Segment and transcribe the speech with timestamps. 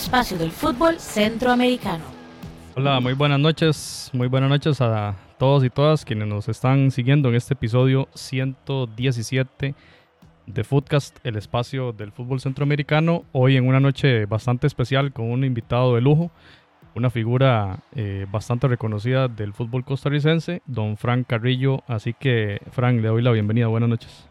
[0.00, 2.02] espacio del fútbol centroamericano.
[2.74, 7.28] Hola, muy buenas noches, muy buenas noches a todos y todas quienes nos están siguiendo
[7.28, 9.74] en este episodio 117
[10.46, 13.26] de Footcast, el espacio del fútbol centroamericano.
[13.32, 16.30] Hoy en una noche bastante especial con un invitado de lujo,
[16.94, 21.82] una figura eh, bastante reconocida del fútbol costarricense, don Frank Carrillo.
[21.86, 23.66] Así que, Frank, le doy la bienvenida.
[23.66, 24.26] Buenas noches.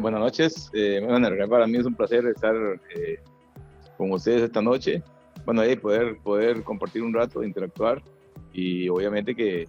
[0.00, 0.68] buenas noches.
[0.74, 2.56] Eh, bueno, para mí es un placer estar
[2.96, 3.20] eh,
[3.96, 5.02] con ustedes esta noche.
[5.44, 8.02] Bueno, ahí poder, poder compartir un rato, interactuar
[8.52, 9.66] y obviamente que,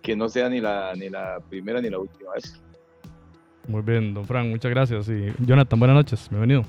[0.00, 2.60] que no sea ni la, ni la primera ni la última vez.
[3.68, 5.08] Muy bien, don Frank, muchas gracias.
[5.08, 6.64] Y Jonathan, buenas noches, bienvenido.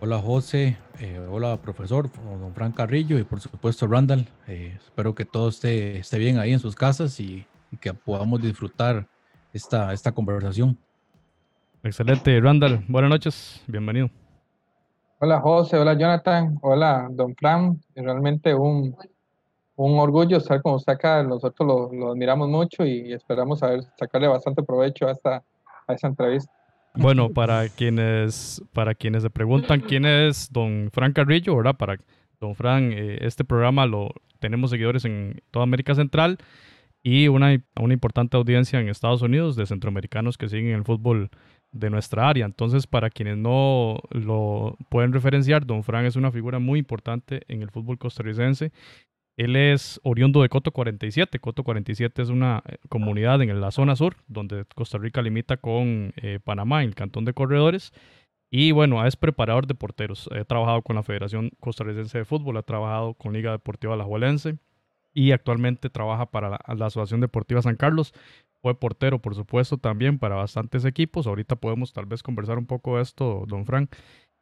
[0.00, 4.26] Hola José, eh, hola profesor, don Frank Carrillo y por supuesto Randall.
[4.48, 7.46] Eh, espero que todo esté, esté bien ahí en sus casas y,
[7.80, 9.06] que podamos disfrutar
[9.52, 10.76] esta, esta conversación.
[11.82, 14.10] Excelente, Randall, buenas noches, bienvenido.
[15.24, 17.78] Hola José, hola Jonathan, hola don Frank.
[17.94, 18.96] Realmente un,
[19.76, 21.22] un orgullo estar con usted acá.
[21.22, 25.44] Nosotros lo, lo admiramos mucho y esperamos saber, sacarle bastante provecho a esta,
[25.86, 26.50] a esta entrevista.
[26.96, 31.76] Bueno, para quienes, para quienes se preguntan quién es don Frank Carrillo, ¿verdad?
[31.76, 31.98] Para
[32.40, 34.08] don Frank, eh, este programa lo
[34.40, 36.38] tenemos seguidores en toda América Central
[37.04, 41.30] y una, una importante audiencia en Estados Unidos de centroamericanos que siguen el fútbol
[41.72, 42.46] de nuestra área.
[42.46, 47.62] Entonces, para quienes no lo pueden referenciar, don Frank es una figura muy importante en
[47.62, 48.72] el fútbol costarricense
[49.36, 51.38] él es oriundo de Coto 47.
[51.38, 56.12] Coto 47 es una eh, comunidad en la zona sur, donde Costa Rica limita con
[56.16, 57.92] eh, Panamá, en el cantón de Corredores.
[58.50, 60.28] Y bueno, es preparador de porteros.
[60.32, 64.58] Ha trabajado con la Federación Costarricense de Fútbol, ha trabajado con Liga Deportiva Alajuelense
[65.14, 68.12] y actualmente trabaja para la, Asociación Deportiva San Carlos.
[68.62, 71.26] Fue portero, por supuesto, también para bastantes equipos.
[71.26, 73.92] Ahorita podemos tal vez conversar un poco de esto, don Frank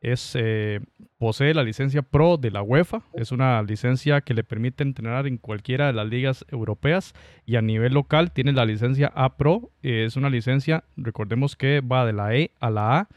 [0.00, 0.80] es, eh,
[1.18, 3.02] posee la licencia Pro de la UEFA.
[3.14, 7.14] Es una licencia que le permite entrenar en cualquiera de las ligas europeas
[7.44, 9.70] y a nivel local tiene la licencia A Pro.
[9.82, 13.08] es una licencia, recordemos que va de la E a la A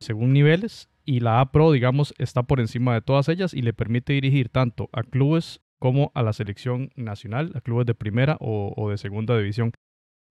[0.00, 3.72] según niveles y la A Pro, digamos, está por encima de todas ellas y le
[3.72, 8.90] permite dirigir tanto a clubes como a la selección nacional, a clubes de primera o,
[8.90, 9.72] de segunda división.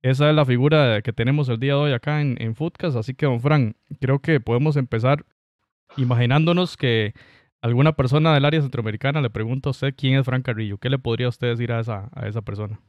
[0.05, 2.95] Esa es la figura que tenemos el día de hoy acá en, en Footcast.
[2.95, 5.25] Así que, don Fran, creo que podemos empezar
[5.97, 7.15] imaginándonos que
[7.59, 10.99] alguna persona del área centroamericana le pregunta a usted quién es Frank Carrillo, ¿qué le
[10.99, 12.79] podría usted decir a esa, a esa persona?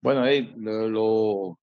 [0.00, 0.24] Bueno,
[0.88, 1.58] lo,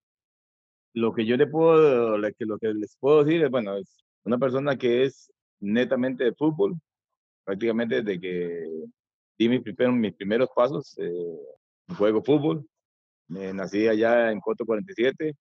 [0.92, 4.76] lo, que yo le puedo, lo que les puedo decir es, bueno, es una persona
[4.76, 6.76] que es netamente de fútbol,
[7.42, 8.64] prácticamente desde que
[9.36, 12.64] di mis primeros, mis primeros pasos, eh, juego fútbol,
[13.28, 15.34] nací allá en Coto 47,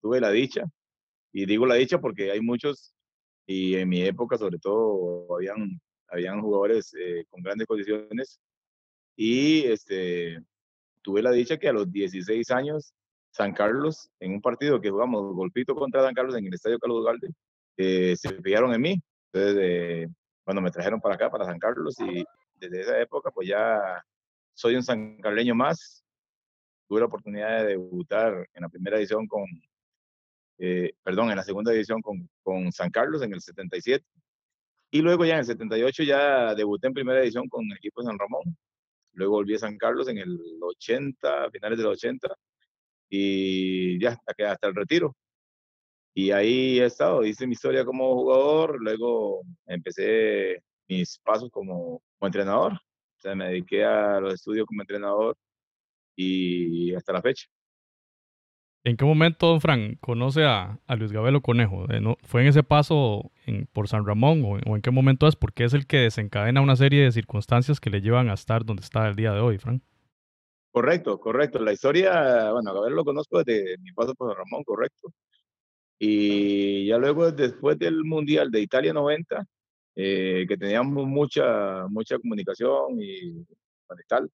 [0.00, 0.64] tuve la dicha,
[1.32, 2.94] y digo la dicha porque hay muchos
[3.46, 8.40] y en mi época sobre todo habían, habían jugadores eh, con grandes condiciones
[9.16, 10.40] y este,
[11.02, 12.94] tuve la dicha que a los 16 años
[13.32, 17.04] San Carlos, en un partido que jugamos golpito contra San Carlos en el Estadio Carlos
[17.04, 17.28] Galde,
[17.76, 19.02] eh, se fijaron en mí.
[19.32, 20.08] Entonces, eh,
[20.44, 22.24] cuando me trajeron para acá, para San Carlos, y
[22.56, 24.02] desde esa época, pues ya
[24.54, 26.04] soy un sancarleño más.
[26.90, 29.44] Tuve la oportunidad de debutar en la primera edición con,
[30.58, 34.04] eh, perdón, en la segunda división con, con San Carlos en el 77.
[34.90, 38.06] Y luego ya en el 78 ya debuté en primera división con el equipo de
[38.08, 38.42] San Ramón.
[39.12, 42.26] Luego volví a San Carlos en el 80, finales del 80.
[43.08, 45.14] Y ya hasta, hasta el retiro.
[46.12, 52.26] Y ahí he estado, hice mi historia como jugador, luego empecé mis pasos como, como
[52.26, 52.72] entrenador.
[52.72, 55.36] O sea, me dediqué a los estudios como entrenador
[56.16, 57.46] y hasta la fecha.
[58.82, 61.84] ¿En qué momento, don Fran, conoce a, Luis Gabelo Conejo?
[61.92, 63.30] Eh, ¿Fue en ese paso
[63.72, 65.36] por San Ramón o, en qué momento es?
[65.36, 68.82] Porque es el que desencadena una serie de circunstancias que le llevan a estar donde
[68.82, 69.82] está el día de hoy, Fran.
[70.72, 71.58] Correcto, correcto.
[71.58, 75.12] La historia, bueno, Gabelo lo conozco desde mi paso por San Ramón, correcto.
[75.98, 79.44] Y ya luego, después del Mundial de Italia 90,
[79.96, 83.44] eh, que teníamos mucha, mucha comunicación y
[84.08, 84.30] tal,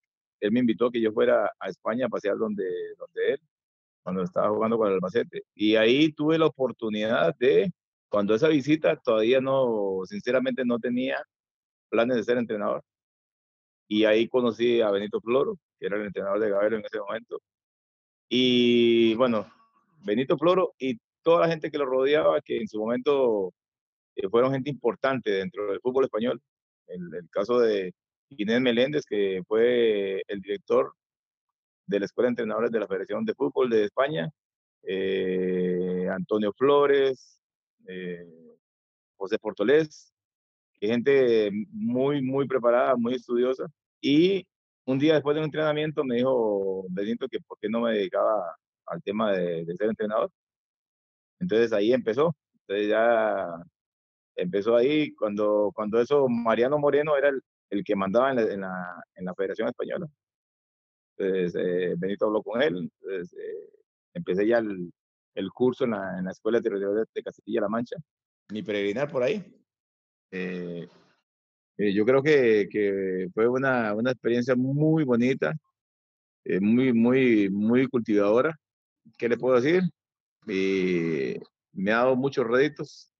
[0.44, 2.64] él me invitó a que yo fuera a España a pasear donde,
[2.99, 3.41] donde él
[4.05, 5.44] cuando estaba jugando con el Albacete.
[5.55, 7.73] Y ahí tuve la oportunidad de,
[8.08, 11.23] cuando esa visita todavía no, sinceramente no tenía
[11.88, 12.82] planes de ser entrenador.
[13.88, 17.40] Y ahí conocí a Benito Floro, que era el entrenador de Gabero en ese momento.
[18.29, 19.50] Y bueno,
[20.05, 23.52] Benito Floro y toda la gente que lo rodeaba, que en su momento
[24.17, 26.43] eh, fueron gente importante dentro del fútbol español.
[26.88, 27.94] El, el caso de
[28.38, 30.94] Inés Meléndez, que fue el director
[31.86, 34.31] de la Escuela de Entrenadores de la Federación de Fútbol de España,
[34.82, 37.40] eh, Antonio Flores,
[37.86, 38.26] eh,
[39.16, 40.12] José Portolés,
[40.81, 43.66] gente muy, muy preparada, muy estudiosa.
[44.00, 44.46] Y
[44.87, 48.56] un día después de un entrenamiento me dijo Benito que por qué no me dedicaba
[48.87, 50.30] al tema de, ser entrenador.
[51.40, 52.34] Entonces ahí empezó.
[52.60, 53.46] Entonces ya
[54.37, 57.42] empezó ahí cuando, cuando eso, Mariano Moreno era el,
[57.75, 60.06] el que mandaba en la, en la, en la Federación Española.
[61.17, 62.91] Entonces eh, Benito habló con él.
[63.03, 63.71] Entonces, eh,
[64.15, 64.93] empecé ya el,
[65.35, 67.97] el curso en la, en la Escuela Territorial de Castilla-La Mancha.
[68.50, 69.44] Mi peregrinar por ahí.
[70.31, 70.88] Eh,
[71.79, 75.55] eh, yo creo que, que fue una, una, experiencia muy bonita,
[76.44, 78.56] eh, muy, muy, muy cultivadora.
[79.19, 79.82] ¿Qué le puedo decir?
[81.73, 83.11] me ha dado muchos réditos,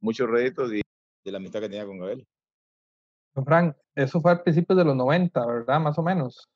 [0.00, 0.82] muchos réditos de,
[1.24, 2.26] de la amistad que tenía con Gabriel.
[3.34, 5.80] Frank, eso fue a principios de los 90, ¿verdad?
[5.80, 6.48] Más o menos.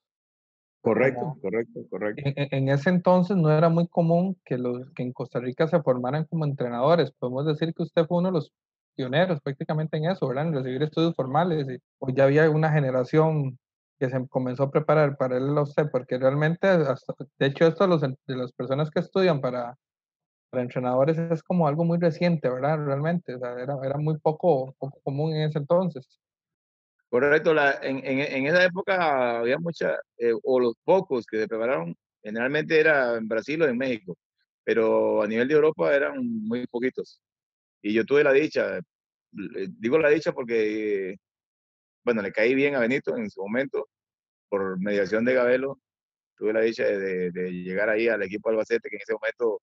[0.85, 2.23] Correcto, correcto, correcto.
[2.25, 6.27] En, ese entonces no era muy común que, los, que en Costa Rica se formaran
[6.27, 7.11] como entrenadores.
[7.13, 8.53] Podemos decir que usted fue uno de los
[8.95, 10.49] pioneros prácticamente en eso, ¿verdad?
[10.49, 11.67] En recibir estudios formales.
[11.69, 13.59] Y, ya había una generación
[13.99, 17.89] que se comenzó a preparar para él a usted, porque realmente, de hecho, esto de,
[17.89, 19.79] los, de las personas que estudian para,
[20.51, 22.79] para entrenadores es como algo muy reciente, ¿verdad?
[22.85, 26.21] Realmente, o sea, era, era muy poco, poco común en ese entonces.
[27.15, 31.97] Correcto, la, en, en, esa época había mucha, eh, o los pocos que se prepararon,
[32.21, 34.19] generalmente era en Brasil o en México,
[34.65, 37.21] pero a nivel de Europa eran muy poquitos.
[37.83, 38.81] Y yo tuve la dicha,
[39.31, 41.17] digo la dicha porque,
[42.05, 43.89] bueno, le caí bien a Benito en su momento,
[44.49, 45.79] por mediación de Gabelo,
[46.37, 49.63] tuve la dicha de, de llegar ahí al equipo Albacete, que en ese momento,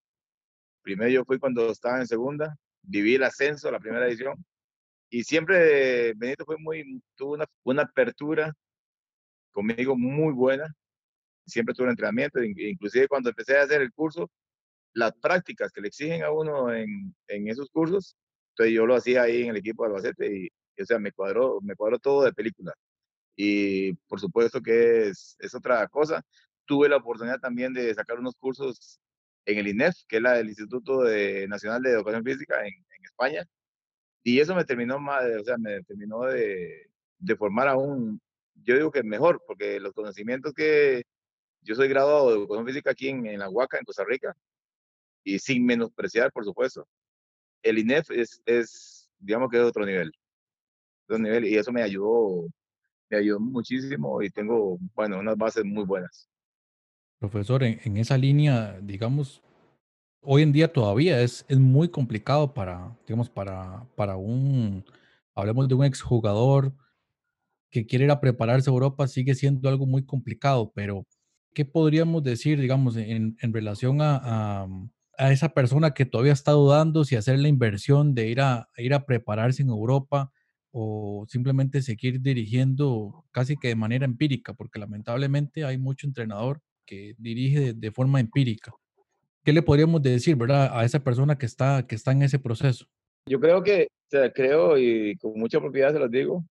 [0.83, 4.36] primero yo fui cuando estaba en segunda, viví el ascenso, la primera edición,
[5.12, 8.54] y siempre Benito fue muy, tuvo una, una apertura
[9.52, 10.74] conmigo muy buena.
[11.46, 14.31] Siempre tuvo entrenamiento, inclusive cuando empecé a hacer el curso,
[14.94, 18.16] las prácticas que le exigen a uno en, en esos cursos,
[18.52, 21.60] entonces yo lo hacía ahí en el equipo de Albacete y, o sea, me cuadró,
[21.62, 22.74] me cuadró todo de película.
[23.36, 26.24] Y por supuesto que es, es otra cosa.
[26.66, 29.02] Tuve la oportunidad también de sacar unos cursos
[29.46, 33.06] en el INEF, que es la, el Instituto de, Nacional de Educación Física en, en
[33.06, 33.46] España,
[34.24, 38.22] y eso me terminó más, o sea, me terminó de, de formar aún,
[38.64, 41.04] yo digo que mejor, porque los conocimientos que
[41.62, 44.36] yo soy graduado de educación física aquí en, en la Huaca, en Costa Rica,
[45.24, 46.88] y sin menospreciar, por supuesto,
[47.64, 50.12] el INEF es, es digamos que es otro nivel,
[51.06, 52.48] otro nivel, y eso me ayudó,
[53.10, 56.28] me ayudó muchísimo y tengo, bueno, unas bases muy buenas.
[57.20, 59.44] Profesor, en, en esa línea, digamos,
[60.22, 64.86] hoy en día todavía es, es muy complicado para, digamos, para, para un,
[65.36, 66.74] hablemos de un exjugador
[67.70, 71.08] que quiere ir a prepararse a Europa, sigue siendo algo muy complicado, pero
[71.54, 74.68] ¿qué podríamos decir, digamos, en, en relación a,
[75.18, 78.94] a, esa persona que todavía está dudando si hacer la inversión de ir a, ir
[78.94, 80.32] a prepararse en Europa
[80.72, 87.16] o simplemente seguir dirigiendo casi que de manera empírica, porque lamentablemente hay mucho entrenador que
[87.18, 88.74] dirige de forma empírica.
[89.44, 92.86] ¿Qué le podríamos decir, verdad, a esa persona que está, que está en ese proceso?
[93.28, 96.44] Yo creo que, o sea, creo y con mucha propiedad se los digo,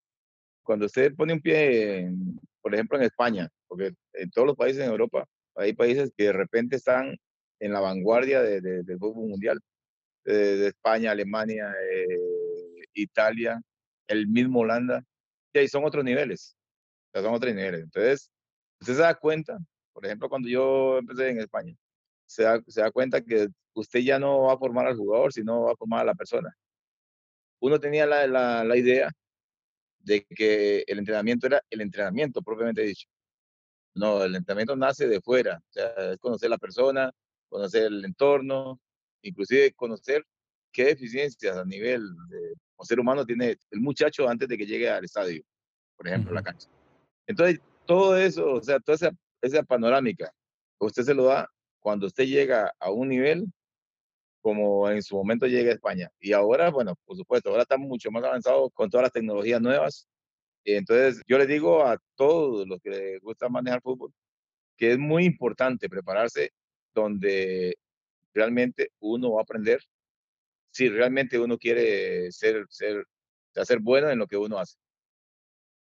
[0.62, 4.82] cuando usted pone un pie, en, por ejemplo, en España, porque en todos los países
[4.82, 5.26] en Europa
[5.56, 7.16] hay países que de repente están
[7.60, 9.60] en la vanguardia de, de, del fútbol mundial,
[10.24, 13.60] de, de España, Alemania, eh, Italia,
[14.06, 15.02] el mismo Holanda,
[15.52, 16.56] y ahí son otros niveles,
[17.08, 17.82] o sea, son otros niveles.
[17.82, 18.30] Entonces,
[18.80, 19.58] usted se da cuenta,
[19.92, 21.74] por ejemplo, cuando yo empecé en España,
[22.30, 25.62] se da, se da cuenta que usted ya no va a formar al jugador, sino
[25.62, 26.56] va a formar a la persona.
[27.60, 29.10] Uno tenía la, la, la idea
[29.98, 33.08] de que el entrenamiento era el entrenamiento propiamente dicho.
[33.96, 37.10] No, el entrenamiento nace de fuera, o sea, es conocer la persona,
[37.48, 38.80] conocer el entorno,
[39.22, 40.24] inclusive conocer
[40.72, 44.88] qué deficiencias a nivel de, como ser humano tiene el muchacho antes de que llegue
[44.88, 45.42] al estadio,
[45.96, 46.36] por ejemplo, uh -huh.
[46.36, 46.68] la cancha.
[47.26, 49.10] Entonces, todo eso, o sea, toda esa,
[49.42, 50.32] esa panorámica,
[50.78, 53.46] usted se lo da cuando usted llega a un nivel
[54.40, 56.10] como en su momento llega a España.
[56.18, 60.08] Y ahora, bueno, por supuesto, ahora estamos mucho más avanzados con todas las tecnologías nuevas.
[60.64, 64.12] Entonces, yo le digo a todos los que les gusta manejar fútbol
[64.80, 66.52] que es muy importante prepararse
[66.94, 67.76] donde
[68.32, 69.82] realmente uno va a aprender
[70.70, 73.04] si realmente uno quiere ser, ser,
[73.52, 74.78] ser bueno en lo que uno hace.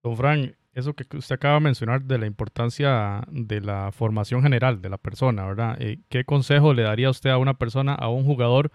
[0.04, 4.82] Don Frank, eso que usted acaba de mencionar de la importancia de la formación general
[4.82, 5.77] de la persona, ¿verdad?
[5.80, 8.72] Eh, ¿Qué consejo le daría usted a una persona, a un jugador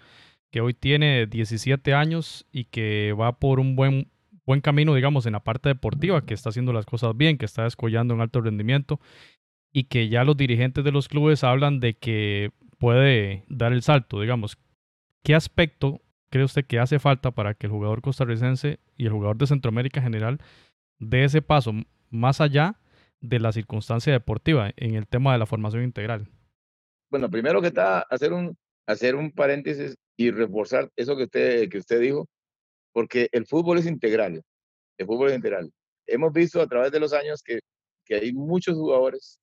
[0.51, 4.11] que hoy tiene 17 años y que va por un buen,
[4.47, 7.65] buen camino, digamos, en la parte deportiva, que está haciendo las cosas bien, que está
[7.65, 9.01] descollando en alto rendimiento
[9.73, 14.21] y que ya los dirigentes de los clubes hablan de que puede dar el salto,
[14.21, 14.57] digamos?
[15.23, 16.01] ¿Qué aspecto
[16.31, 20.01] cree usted que hace falta para que el jugador costarricense y el jugador de Centroamérica
[20.01, 20.41] en general
[20.99, 21.73] dé ese paso
[22.11, 22.81] más allá
[23.21, 26.29] de la circunstancia deportiva en el tema de la formación integral?
[27.11, 31.79] Bueno, primero que está, hacer un, hacer un paréntesis y reforzar eso que usted, que
[31.79, 32.29] usted dijo,
[32.93, 34.43] porque el fútbol es integral.
[34.99, 35.71] El fútbol es integral.
[36.07, 37.61] Hemos visto a través de los años que,
[38.05, 39.39] que hay muchos jugadores,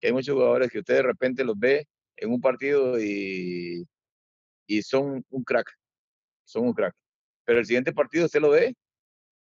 [0.00, 3.86] que hay muchos jugadores que usted de repente los ve en un partido y,
[4.66, 5.70] y son un crack,
[6.44, 6.94] son un crack.
[7.44, 8.74] Pero el siguiente partido usted lo ve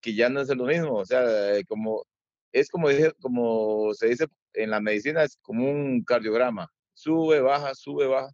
[0.01, 2.05] que ya no es lo mismo, o sea, eh, como
[2.51, 2.89] es como,
[3.21, 8.31] como se dice en la medicina, es como un cardiograma, sube, baja, sube, baja,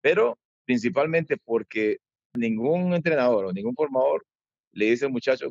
[0.00, 1.98] pero principalmente porque
[2.34, 4.26] ningún entrenador o ningún formador
[4.72, 5.50] le dice al muchacho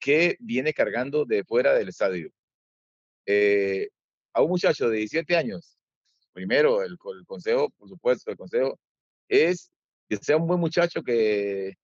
[0.00, 2.30] que viene cargando de fuera del estadio.
[3.26, 3.88] Eh,
[4.32, 5.78] a un muchacho de 17 años,
[6.32, 8.78] primero el, el, consejo, por supuesto, el consejo
[9.28, 9.70] es
[10.08, 11.74] que sea un buen muchacho que,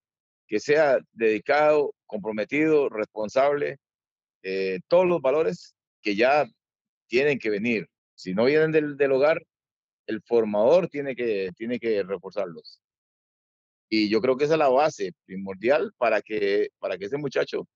[0.47, 3.79] que sea dedicado, comprometido, responsable,
[4.43, 6.47] eh, todos los valores que ya
[7.07, 7.89] tienen que venir.
[8.15, 9.43] Si no vienen del, del hogar,
[10.07, 12.81] el formador tiene que, tiene que reforzarlos.
[13.89, 17.67] Y yo creo que esa es la base primordial para que, para que ese muchacho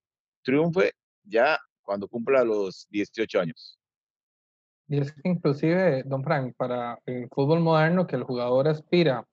[0.43, 0.91] triunfe
[1.23, 3.79] ya cuando cumpla los 18 años.
[4.87, 9.25] Y es que inclusive, don Frank, para el fútbol moderno que el jugador aspira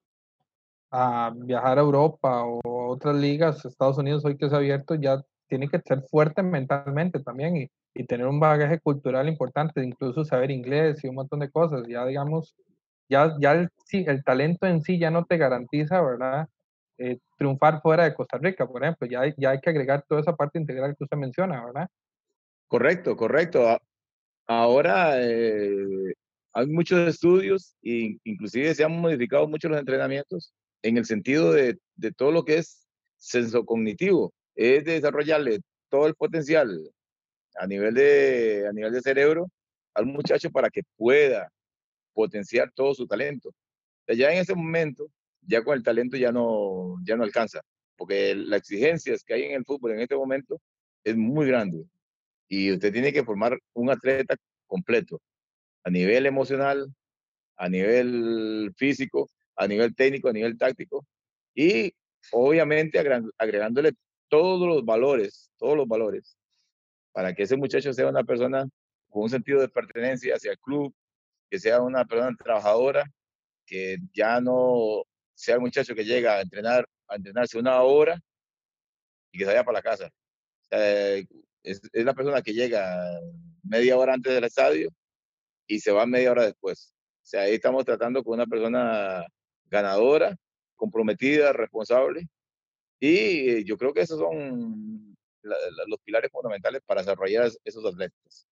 [0.99, 5.23] a viajar a Europa o a otras ligas, Estados Unidos hoy que es abierto, ya
[5.47, 10.51] tiene que ser fuerte mentalmente también y, y, tener un bagaje cultural importante, incluso saber
[10.51, 11.87] inglés y un montón de cosas.
[11.87, 12.57] Ya digamos,
[13.11, 16.49] ya, ya el, sí, el talento en sí ya no te garantiza, ¿verdad?
[16.97, 19.07] Eh, triunfar fuera de Costa Rica, por ejemplo.
[19.07, 21.89] Ya, ya hay que agregar toda esa parte integral que usted menciona, ¿verdad?
[22.69, 23.79] Correcto, correcto.
[24.47, 26.15] Ahora eh,
[26.55, 31.79] hay muchos estudios e inclusive se han modificado mucho los entrenamientos en el sentido de,
[31.97, 36.91] de todo lo que es senso cognitivo es desarrollarle todo el potencial
[37.57, 39.51] a nivel de, a nivel de cerebro
[39.95, 41.51] al muchacho para que pueda
[42.13, 43.55] potenciar todo su talento.
[44.07, 45.11] Ya en ese momento,
[45.43, 47.61] ya con el talento ya no, ya no alcanza,
[47.97, 50.61] porque la exigencia que hay en el fútbol en este momento
[51.03, 51.85] es muy grande
[52.49, 55.21] y usted tiene que formar un atleta completo
[55.85, 56.93] a nivel emocional,
[57.57, 61.07] a nivel físico, a nivel técnico, a nivel táctico
[61.55, 61.93] y
[62.33, 62.99] obviamente
[63.39, 63.93] agregándole
[64.29, 66.37] todos los valores, todos los valores,
[67.13, 68.69] para que ese muchacho sea una persona
[69.09, 70.95] con un sentido de pertenencia hacia el club,
[71.51, 73.05] que sea una persona trabajadora,
[73.65, 78.21] que ya no sea un muchacho que llega a entrenar, a entrenarse una hora
[79.33, 80.11] y que se vaya para la casa.
[80.71, 83.01] es, es, la persona que llega
[83.63, 84.91] media hora antes del estadio
[85.67, 86.95] y se va media hora después.
[87.23, 89.27] O sea, ahí estamos tratando con una persona
[89.71, 90.37] ganadora,
[90.77, 92.29] comprometida, responsable
[93.01, 98.47] y yo creo que esos son los pilares fundamentales para desarrollar esos atletas.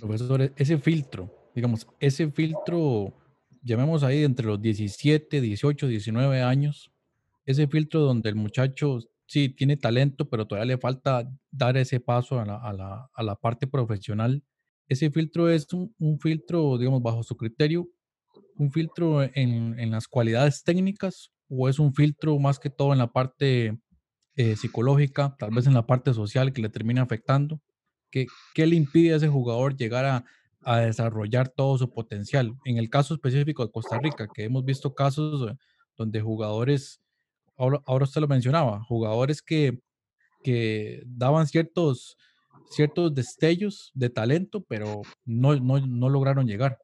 [0.00, 3.12] Profesor, e, ese filtro, digamos, ese filtro,
[3.62, 6.90] llamemos ahí entre los 17, 18, 19 años,
[7.44, 12.38] ese filtro donde el muchacho sí tiene talento, pero todavía le falta dar ese paso
[12.38, 14.42] a la, a la, a la parte profesional.
[14.88, 17.88] Ese filtro es un, un, filtro, digamos, bajo su criterio,
[18.56, 22.98] un filtro en, en las cualidades técnicas o es un filtro más que todo en
[22.98, 23.78] la parte
[24.34, 27.60] eh, psicológica, tal vez en la parte social que le termina afectando?
[28.10, 30.24] ¿Qué, qué le impide a ese jugador llegar a,
[30.62, 32.54] a, desarrollar todo su potencial?
[32.64, 35.54] En el caso específico de Costa Rica, que hemos visto casos eh,
[35.98, 37.02] donde jugadores,
[37.58, 39.78] ahora, ahora usted lo mencionaba, jugadores que,
[40.42, 42.16] que daban ciertos,
[42.70, 46.78] ciertos destellos de talento, pero no, no, no lograron llegar.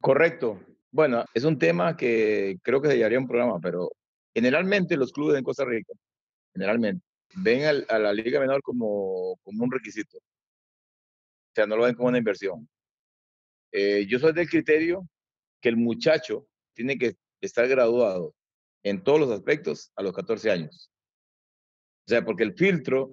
[0.00, 0.58] Correcto.
[0.90, 3.90] Bueno, es un tema que creo que se llevaría un programa, pero
[4.38, 5.92] Generalmente los clubes en Costa Rica,
[6.52, 7.04] generalmente,
[7.34, 10.16] ven a la liga menor como, como un requisito.
[10.16, 12.68] O sea, no lo ven como una inversión.
[13.72, 15.08] Eh, yo soy del criterio
[15.60, 18.32] que el muchacho tiene que estar graduado
[18.84, 20.88] en todos los aspectos a los 14 años.
[22.06, 23.12] O sea, porque el filtro,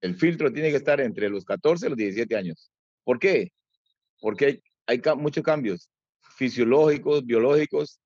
[0.00, 2.70] el filtro tiene que estar entre los 14 y los 17 años.
[3.02, 3.50] ¿Por qué?
[4.20, 5.90] Porque hay, hay muchos cambios
[6.40, 8.00] fisiológicos, biológicos,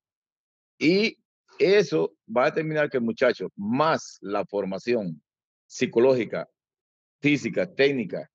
[0.77, 1.17] y
[1.57, 5.23] eso va a determinar que el muchacho, más la formación
[5.65, 6.45] psicológica,
[7.21, 8.29] física, técnica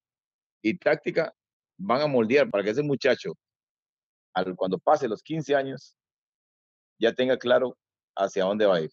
[0.63, 1.35] y táctica,
[1.77, 3.35] van a moldear para que ese muchacho,
[4.57, 5.95] cuando pase los 15 años,
[6.99, 7.77] ya tenga claro
[8.17, 8.91] hacia dónde va a ir.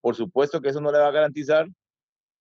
[0.00, 1.66] Por supuesto que eso no le va a garantizar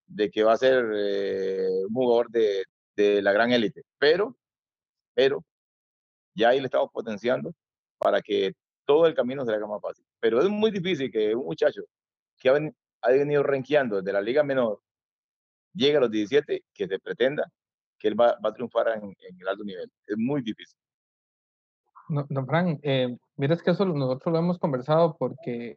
[0.06, 4.38] de que va a ser eh, un jugador de, de la gran élite, pero,
[5.16, 5.44] pero
[6.36, 7.52] ya ahí le estamos potenciando
[8.06, 8.54] para que
[8.86, 10.06] todo el camino se haga más fácil.
[10.20, 11.82] Pero es muy difícil que un muchacho
[12.38, 12.54] que ha,
[13.02, 14.80] ha venido rankeando desde la liga menor,
[15.74, 17.52] llega a los 17, que se pretenda
[17.98, 19.92] que él va, va a triunfar en, en, el alto nivel.
[20.06, 20.78] Es muy difícil.
[22.10, 25.76] No, don Fran, eh, mira, es que eso nosotros lo hemos conversado porque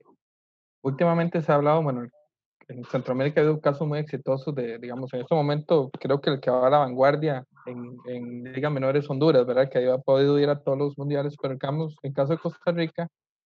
[0.82, 2.06] últimamente se ha hablado, bueno,
[2.68, 6.40] en Centroamérica ha habido casos muy exitosos de, digamos, en este momento creo que el
[6.40, 9.70] que va a la vanguardia en, en Liga Menor es Honduras, ¿verdad?
[9.70, 13.08] Que ha podido ir a todos los mundiales, pero caso, en caso de Costa Rica,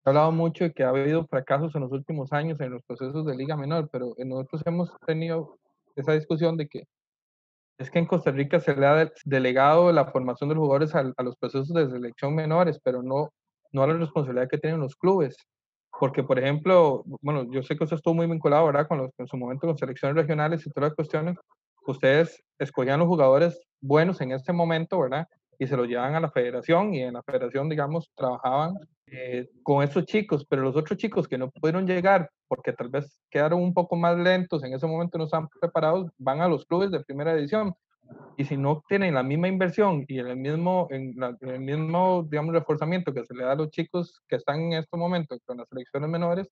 [0.04, 3.26] ha hablado mucho de que ha habido fracasos en los últimos años en los procesos
[3.26, 5.58] de Liga Menor, pero nosotros hemos tenido
[5.96, 6.84] esa discusión de que
[7.78, 11.12] es que en Costa Rica se le ha delegado la formación de los jugadores a,
[11.16, 13.30] a los procesos de selección menores, pero no,
[13.72, 15.36] no a la responsabilidad que tienen los clubes.
[16.00, 18.88] Porque, por ejemplo, bueno, yo sé que usted estuvo muy vinculado, ¿verdad?
[18.88, 21.38] Con los, en su momento con selecciones regionales y todas las cuestiones.
[21.86, 25.28] Ustedes escogían los jugadores buenos en ese momento, ¿verdad?
[25.60, 28.74] Y se los llevaban a la federación y en la federación, digamos, trabajaban
[29.08, 33.20] eh, con esos chicos, pero los otros chicos que no pudieron llegar porque tal vez
[33.30, 36.90] quedaron un poco más lentos, en ese momento no están preparados, van a los clubes
[36.90, 37.74] de primera edición.
[38.38, 42.54] Y si no tienen la misma inversión y el mismo, en la, el mismo, digamos,
[42.54, 45.68] reforzamiento que se le da a los chicos que están en este momento con las
[45.70, 46.50] selecciones menores,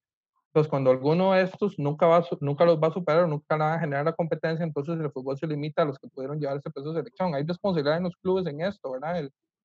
[0.51, 3.79] pues cuando alguno de estos nunca, va, nunca los va a superar, nunca van a
[3.79, 6.91] generar la competencia, entonces el fútbol se limita a los que pudieron llevar ese peso
[6.91, 7.33] de selección.
[7.33, 9.19] Hay responsabilidad en los clubes en esto, ¿verdad?
[9.19, 9.31] El,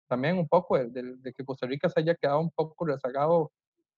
[0.09, 3.50] también un poco de, de, que Costa Rica se haya quedado un poco rezagado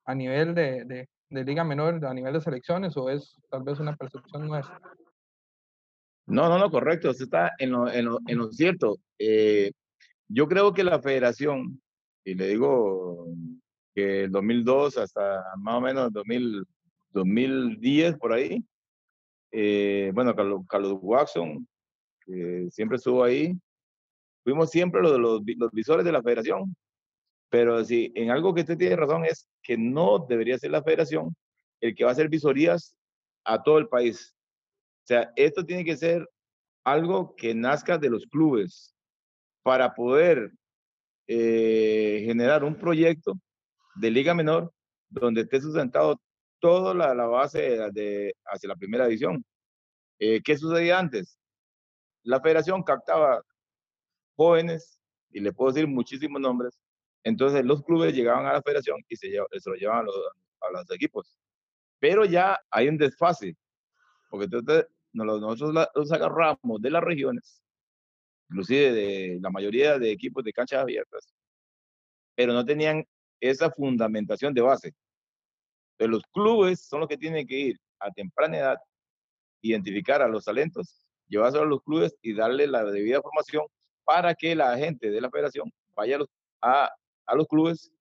[0.07, 3.97] a nivel de, de liga menor, a nivel de selecciones, o es tal vez una
[3.97, 4.81] percepción nuestra.
[6.31, 7.11] No, no, no, correcto.
[7.11, 8.99] Usted está en lo, en lo, en lo cierto.
[9.19, 9.73] Eh,
[10.29, 11.83] yo creo que la federación,
[12.25, 13.27] y le digo
[13.95, 16.65] que el 2002 hasta más o menos 2000,
[17.11, 18.65] 2010 por ahí,
[19.53, 21.67] eh, bueno, Carlos, Carlos Watson,
[22.25, 23.53] que siempre estuvo ahí,
[24.45, 25.43] fuimos siempre los, los,
[25.73, 26.77] visores de la federación,
[27.49, 31.35] pero sí, en algo que usted tiene razón es que no debería ser la federación
[31.81, 32.95] el que va a hacer visorías
[33.45, 34.35] a todo el país.
[35.05, 36.29] O sea, esto tiene que ser
[36.85, 38.95] algo que nazca de los clubes
[39.63, 40.53] para poder
[41.27, 43.35] eh, generar un proyecto
[43.97, 44.73] de liga menor
[45.09, 46.21] donde esté sustentado
[46.61, 49.45] toda la, base de, hacia la primera división.
[50.19, 51.39] Eh, ¿Qué sucedía antes?
[52.23, 53.43] La federación captaba
[54.37, 55.01] jóvenes,
[55.33, 56.79] y le puedo decir muchísimos nombres,
[57.25, 61.39] entonces los clubes llegaban a la federación y se, se llevaban a los equipos.
[61.99, 63.57] Pero ya hay un desfase,
[64.31, 67.61] porque entonces nosotros los agarramos de las regiones,
[68.49, 71.35] inclusive de la mayoría de equipos de canchas abiertas,
[72.37, 73.05] pero no tenían
[73.41, 74.95] esa fundamentación de base.
[75.97, 78.79] Pero los clubes son los que tienen que ir a temprana edad,
[79.61, 83.65] identificar a los talentos, llevárselos a los clubes y darle la debida formación
[84.05, 86.29] para que la gente de la federación vaya a los,
[86.63, 86.91] a,
[87.27, 87.93] a los clubes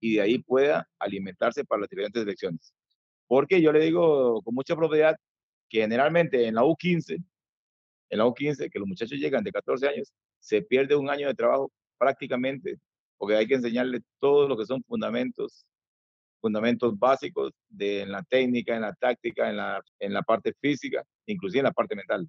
[0.00, 2.74] y de ahí pueda alimentarse para las diferentes selecciones.
[3.26, 5.16] Porque yo le digo con mucha propiedad
[5.68, 7.22] que generalmente en la U15,
[8.10, 11.34] en la U15, que los muchachos llegan de 14 años, se pierde un año de
[11.34, 12.76] trabajo prácticamente,
[13.16, 15.64] porque hay que enseñarles todo lo que son fundamentos,
[16.40, 21.02] fundamentos básicos de en la técnica, en la táctica, en la, en la parte física,
[21.26, 22.28] inclusive en la parte mental.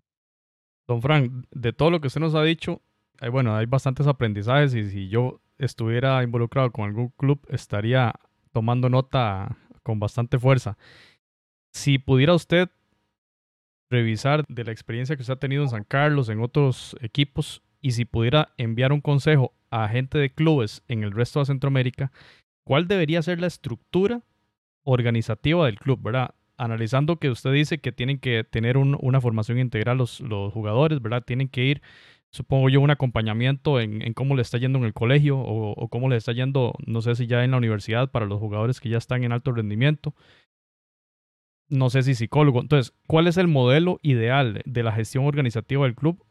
[0.88, 2.82] Don Frank, de todo lo que usted nos ha dicho,
[3.20, 8.14] hay, bueno, hay bastantes aprendizajes y si yo estuviera involucrado con algún club, estaría
[8.52, 10.78] tomando nota con bastante fuerza.
[11.72, 12.70] Si pudiera usted
[13.90, 17.92] revisar de la experiencia que usted ha tenido en San Carlos, en otros equipos, y
[17.92, 22.12] si pudiera enviar un consejo a gente de clubes en el resto de Centroamérica,
[22.64, 24.24] ¿cuál debería ser la estructura
[24.84, 26.34] organizativa del club, verdad?
[26.58, 31.02] Analizando que usted dice que tienen que tener un, una formación integral los, los jugadores,
[31.02, 31.24] ¿verdad?
[31.24, 31.82] Tienen que ir
[32.36, 35.88] supongo yo, un acompañamiento en, en, cómo le está yendo en el colegio o, o,
[35.88, 38.90] cómo le está yendo, no sé si ya en la universidad para los jugadores que
[38.90, 40.14] ya están en alto rendimiento.
[41.68, 42.62] No sé si psicólogo.
[42.62, 46.24] Entonces, ¿cuál es el modelo ideal de la gestión organizativa del club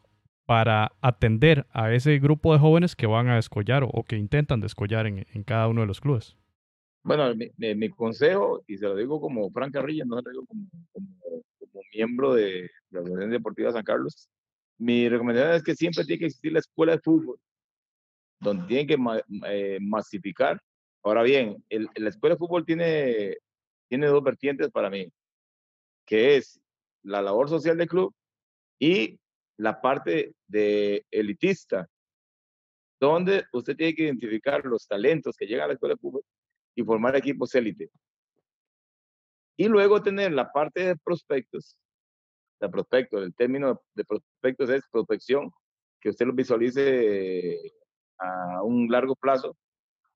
[0.45, 4.61] para atender a ese grupo de jóvenes que van a descollar o, o que intentan
[4.61, 6.37] descollar en, en, cada uno de los clubes?
[7.03, 10.45] Bueno, mi, mi, consejo, y se lo digo como Frank Carrilla, no se lo digo
[10.45, 11.07] como, como,
[11.59, 14.29] como miembro de la Asociación Deportiva San Carlos,
[14.77, 17.37] mi recomendación es que siempre tiene que existir la escuela de fútbol,
[18.39, 18.97] donde tienen que
[19.47, 20.59] eh, masificar.
[21.03, 23.37] Ahora bien, el, la escuela de fútbol tiene,
[23.87, 25.07] tiene dos vertientes para mí,
[26.05, 26.59] que es
[27.03, 28.13] la labor social del club
[28.79, 29.19] y
[29.57, 31.87] la parte de elitista,
[32.99, 36.21] donde usted tiene que identificar los talentos que llegan a la escuela de
[36.75, 37.89] y formar equipos élite.
[39.57, 41.77] Y luego tener la parte de prospectos,
[42.59, 43.23] de prospectos.
[43.23, 45.49] El término de prospectos es prospección,
[46.01, 47.57] que usted lo visualice
[48.19, 49.55] a un largo plazo.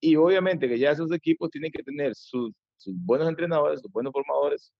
[0.01, 2.53] Y obviamente que ya esos equipos tienen que tener sus
[2.85, 4.73] buenos entrenadores, sus buenos formadores,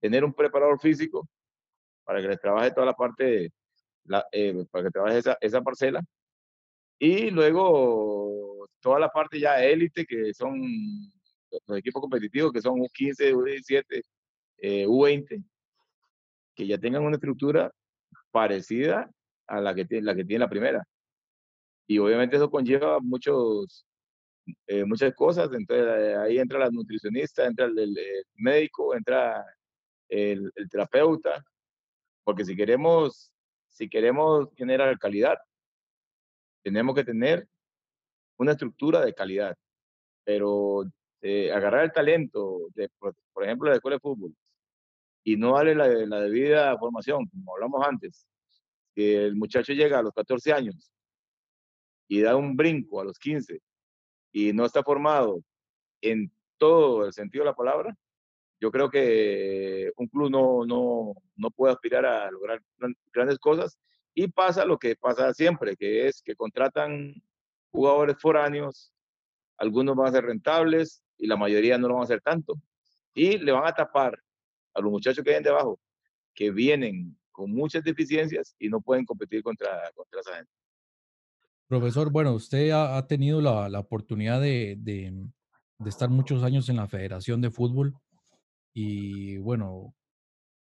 [0.00, 1.28] tener un preparador físico
[2.04, 3.52] para que les trabaje toda la parte,
[4.04, 6.02] la, eh, para que trabaje esa, esa parcela.
[6.98, 10.60] Y luego toda la parte ya élite, que son
[11.66, 14.02] los equipos competitivos, que son U15, U17,
[14.58, 15.44] eh, U20,
[16.54, 17.70] que ya tengan una estructura
[18.30, 19.10] parecida
[19.46, 20.84] a la que tiene la, que tiene la primera.
[21.86, 23.86] Y obviamente eso conlleva muchos,
[24.66, 25.50] eh, muchas cosas.
[25.52, 27.96] Entonces ahí entra la nutricionista, entra el,
[28.36, 29.44] médico, entra
[30.08, 31.44] el, terapeuta,
[32.24, 33.32] porque si queremos,
[33.68, 35.36] si queremos generar calidad,
[36.62, 37.48] tenemos que tener
[38.38, 39.56] una estructura de calidad.
[40.24, 40.84] Pero
[41.22, 44.34] eh, agarrar el talento, de, por ejemplo, la escuela de fútbol,
[45.24, 48.26] y no darle la, la debida formación, como hablamos antes,
[48.94, 50.90] que el muchacho llega a los 14 años
[52.08, 53.60] y da un brinco a los 15
[54.32, 55.42] y no está formado
[56.00, 57.96] en todo el sentido de la palabra,
[58.60, 62.62] yo creo que un club no, no, no puede aspirar a lograr
[63.12, 63.78] grandes cosas
[64.14, 67.14] y pasa lo que pasa siempre, que es que contratan
[67.70, 68.92] jugadores foráneos,
[69.58, 72.54] algunos van a ser rentables y la mayoría no lo van a hacer tanto.
[73.14, 74.18] Y le van a tapar
[74.74, 75.78] a los muchachos que vienen debajo,
[76.34, 80.52] que vienen con muchas deficiencias y no pueden competir contra, contra esa gente.
[81.68, 85.12] Profesor, bueno, usted ha, tenido la, la oportunidad de, de,
[85.84, 87.94] estar muchos años en la Federación de Fútbol
[88.78, 89.94] y bueno,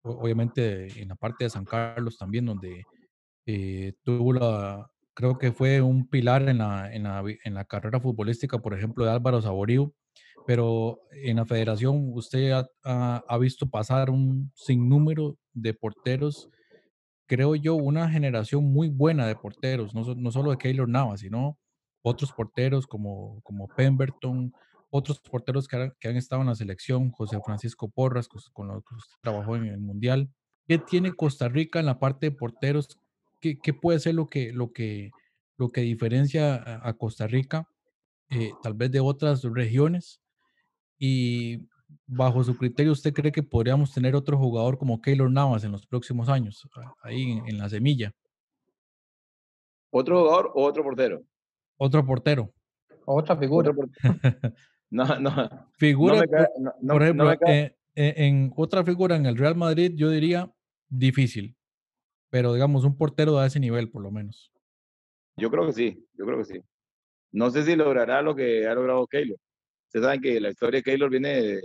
[0.02, 2.84] obviamente en la parte de San Carlos también, donde
[3.46, 8.00] eh, tuvo la, creo que fue un pilar en la, en la, en la carrera
[8.00, 9.94] futbolística, por ejemplo, de Álvaro Saborío,
[10.44, 16.50] pero en la federación usted ha, visto pasar un sinnúmero de porteros
[17.28, 21.56] creo yo, una generación muy buena de porteros, no, no solo de Keylor Navas, sino
[22.02, 24.52] otros porteros como, como Pemberton,
[24.90, 28.84] otros porteros que han, que han estado en la selección, José Francisco Porras, con los
[28.84, 30.30] que trabajó en el Mundial.
[30.66, 32.98] ¿Qué tiene Costa Rica en la parte de porteros?
[33.40, 35.10] ¿Qué, qué puede ser lo que, lo que,
[35.56, 37.68] lo que diferencia a, a Costa Rica,
[38.30, 40.20] eh, tal vez de otras regiones?
[40.98, 41.68] Y
[42.06, 45.86] bajo su criterio, ¿usted cree que podríamos tener otro jugador como Keylor Navas en los
[45.86, 46.68] próximos años,
[47.02, 48.12] ahí en, en la semilla?
[49.90, 51.22] ¿Otro jugador o otro portero?
[51.76, 52.52] Otro portero.
[53.04, 53.70] Otra figura.
[53.70, 54.54] Otro portero.
[55.20, 55.68] no, no.
[55.72, 59.16] Figura, no me cae, por, no, no, por ejemplo, me eh, eh, en otra figura
[59.16, 60.52] en el Real Madrid, yo diría
[60.88, 61.56] difícil,
[62.30, 64.52] pero digamos un portero de ese nivel, por lo menos.
[65.36, 66.60] Yo creo que sí, yo creo que sí.
[67.32, 69.38] No sé si logrará lo que ha logrado Keylor.
[69.86, 71.62] Ustedes saben que la historia de Keylor viene de,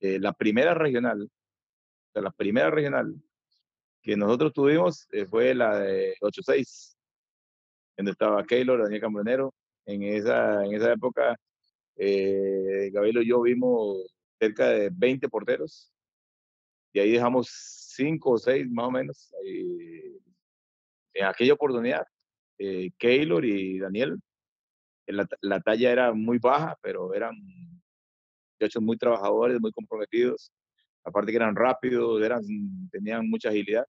[0.00, 1.28] de la primera regional,
[2.14, 3.14] la primera regional
[4.04, 6.94] que nosotros tuvimos eh, fue la de 8-6,
[7.96, 9.54] donde estaba Keylor, Daniel Cambronero.
[9.86, 11.36] En esa, en esa época,
[11.96, 15.92] eh, Gabriel y yo vimos cerca de 20 porteros
[16.92, 17.48] y ahí dejamos
[17.96, 19.32] 5 o 6 más o menos.
[21.12, 22.06] En aquella oportunidad,
[22.58, 24.20] eh, Keylor y Daniel,
[25.06, 27.34] la, la, talla era muy baja, pero eran
[28.58, 30.52] muchachos muy trabajadores, muy comprometidos.
[31.04, 32.42] Aparte que eran rápidos, eran,
[32.90, 33.86] tenían mucha agilidad.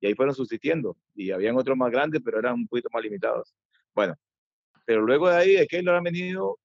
[0.00, 0.96] Y ahí fueron subsistiendo.
[1.14, 3.54] Y habían otros más grandes, pero eran un poquito más limitados.
[3.94, 4.14] Bueno,
[4.84, 6.58] pero luego de ahí, de Keylor han venido,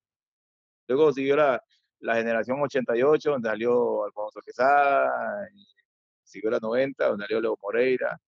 [0.94, 1.62] luego siguió la,
[2.02, 5.48] la generación 88, donde salió Alfonso Quesada,
[6.24, 8.20] siguió la 90, donde salió Leo Moreira,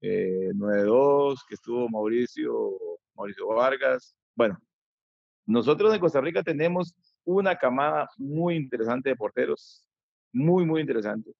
[0.00, 2.78] eh, 92, que estuvo Mauricio,
[3.14, 4.16] Mauricio Vargas.
[4.34, 4.58] Bueno,
[5.46, 9.86] nosotros en Costa Rica tenemos una camada muy interesante de porteros,
[10.32, 11.32] muy, muy interesante,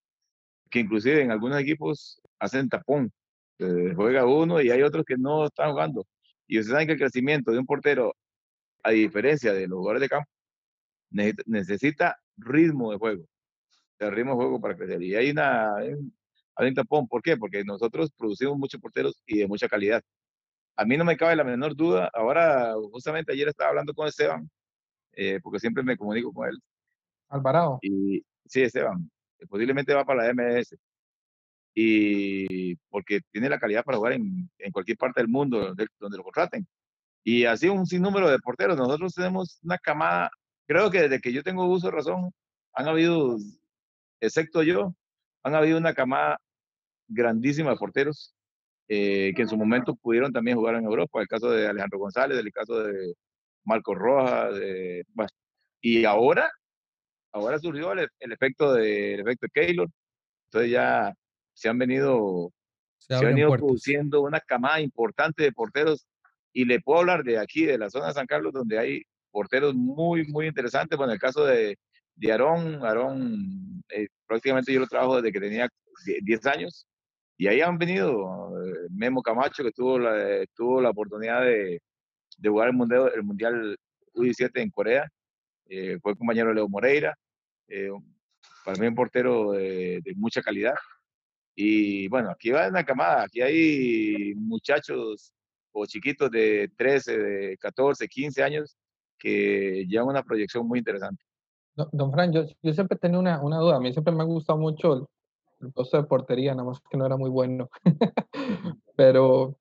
[0.71, 3.13] que inclusive en algunos equipos hacen tapón.
[3.59, 6.07] Eh, juega uno y hay otros que no están jugando.
[6.47, 8.15] Y ustedes saben que el crecimiento de un portero,
[8.83, 10.31] a diferencia de los jugadores de campo,
[11.47, 13.25] necesita ritmo de juego.
[13.99, 15.03] El ritmo de juego para crecer.
[15.03, 16.15] Y hay, una, hay, un,
[16.57, 17.09] hay un tapón.
[17.09, 17.37] ¿Por qué?
[17.37, 20.03] Porque nosotros producimos muchos porteros y de mucha calidad.
[20.77, 22.11] A mí no me cabe la menor duda.
[22.13, 24.51] Ahora, justamente ayer estaba hablando con Esteban,
[25.13, 26.59] eh, porque siempre me comunico con él.
[27.29, 27.79] Alvarado.
[27.83, 29.11] Y sí, Esteban,
[29.49, 30.77] posiblemente va para la MS.
[31.77, 36.17] Y porque tiene la calidad para jugar en, en cualquier parte del mundo donde, donde,
[36.17, 36.67] lo contraten.
[37.25, 38.77] Y así un sinnúmero de porteros.
[38.77, 40.31] Nosotros tenemos una camada,
[40.67, 42.33] creo que desde que yo tengo uso de razón,
[42.73, 43.37] han habido,
[44.21, 44.95] excepto yo,
[45.43, 46.39] han habido una camada
[47.09, 48.35] grandísima de porteros
[48.89, 51.21] eh, que en su momento pudieron también jugar en Europa.
[51.21, 53.15] El caso de Alejandro González, el caso de
[53.65, 55.31] Marco Rojas, de, bueno,
[55.81, 56.51] y ahora,
[57.33, 59.89] ahora surgió el, el efecto de, el efecto de Keylor.
[60.47, 61.15] Entonces ya
[61.55, 62.51] se han venido,
[62.99, 66.07] se, se han venido produciendo una camada importante de porteros
[66.53, 69.03] y le puedo hablar de aquí, de la zona de San Carlos, donde hay
[69.35, 70.97] porteros muy, muy interesantes.
[70.97, 71.77] Bueno, el caso de,
[72.15, 72.85] de Aarón.
[72.85, 75.69] Aarón, eh, prácticamente yo lo trabajo desde que tenía
[76.23, 76.87] 10 años.
[77.37, 78.09] Y ahí han venido
[78.65, 81.83] eh, Memo Camacho, que tuvo la, tuvo la oportunidad de,
[82.39, 83.77] de jugar el mundial, el mundial
[84.15, 85.09] U17 en Corea.
[85.69, 87.13] Eh, fue compañero de Leo Moreira.
[88.65, 90.77] para mí un portero de, de mucha calidad.
[91.57, 95.33] Y bueno, aquí va una camada, aquí hay muchachos
[95.73, 98.77] o chiquitos de 13, de 14, 15 años
[99.25, 101.25] que llevan una proyección muy interesante.
[101.75, 104.59] Don, Fran, yo, yo, siempre tenía una, una, duda, a mí siempre me ha gustado
[104.59, 105.07] mucho el,
[105.61, 107.69] el de portería, nada más que no era muy bueno.
[108.97, 109.57] Pero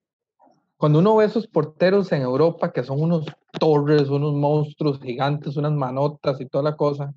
[0.77, 3.25] cuando uno ve esos porteros en Europa que son unos
[3.57, 7.13] torres, unos monstruos gigantes, unas manotas y toda la cosa,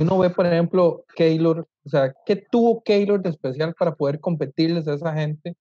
[0.00, 4.88] uno ve, por ejemplo, Keylor, o sea, ¿qué tuvo Keylor de especial para poder competirles
[4.88, 5.54] a esa gente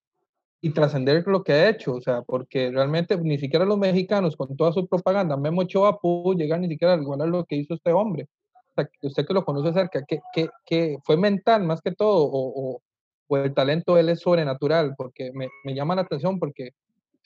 [0.65, 1.93] y trascender lo que ha hecho?
[1.93, 6.33] O sea, porque realmente ni siquiera los mexicanos, con toda su propaganda, Memo Ochoa pudo
[6.33, 8.27] llegar ni siquiera a igualar lo que hizo este hombre.
[8.71, 12.25] O sea, usted que lo conoce cerca, ¿qué, qué, qué fue mental más que todo?
[12.31, 12.81] O,
[13.27, 14.95] o, el talento él es sobrenatural?
[14.97, 16.71] Porque me, me, llama la atención, porque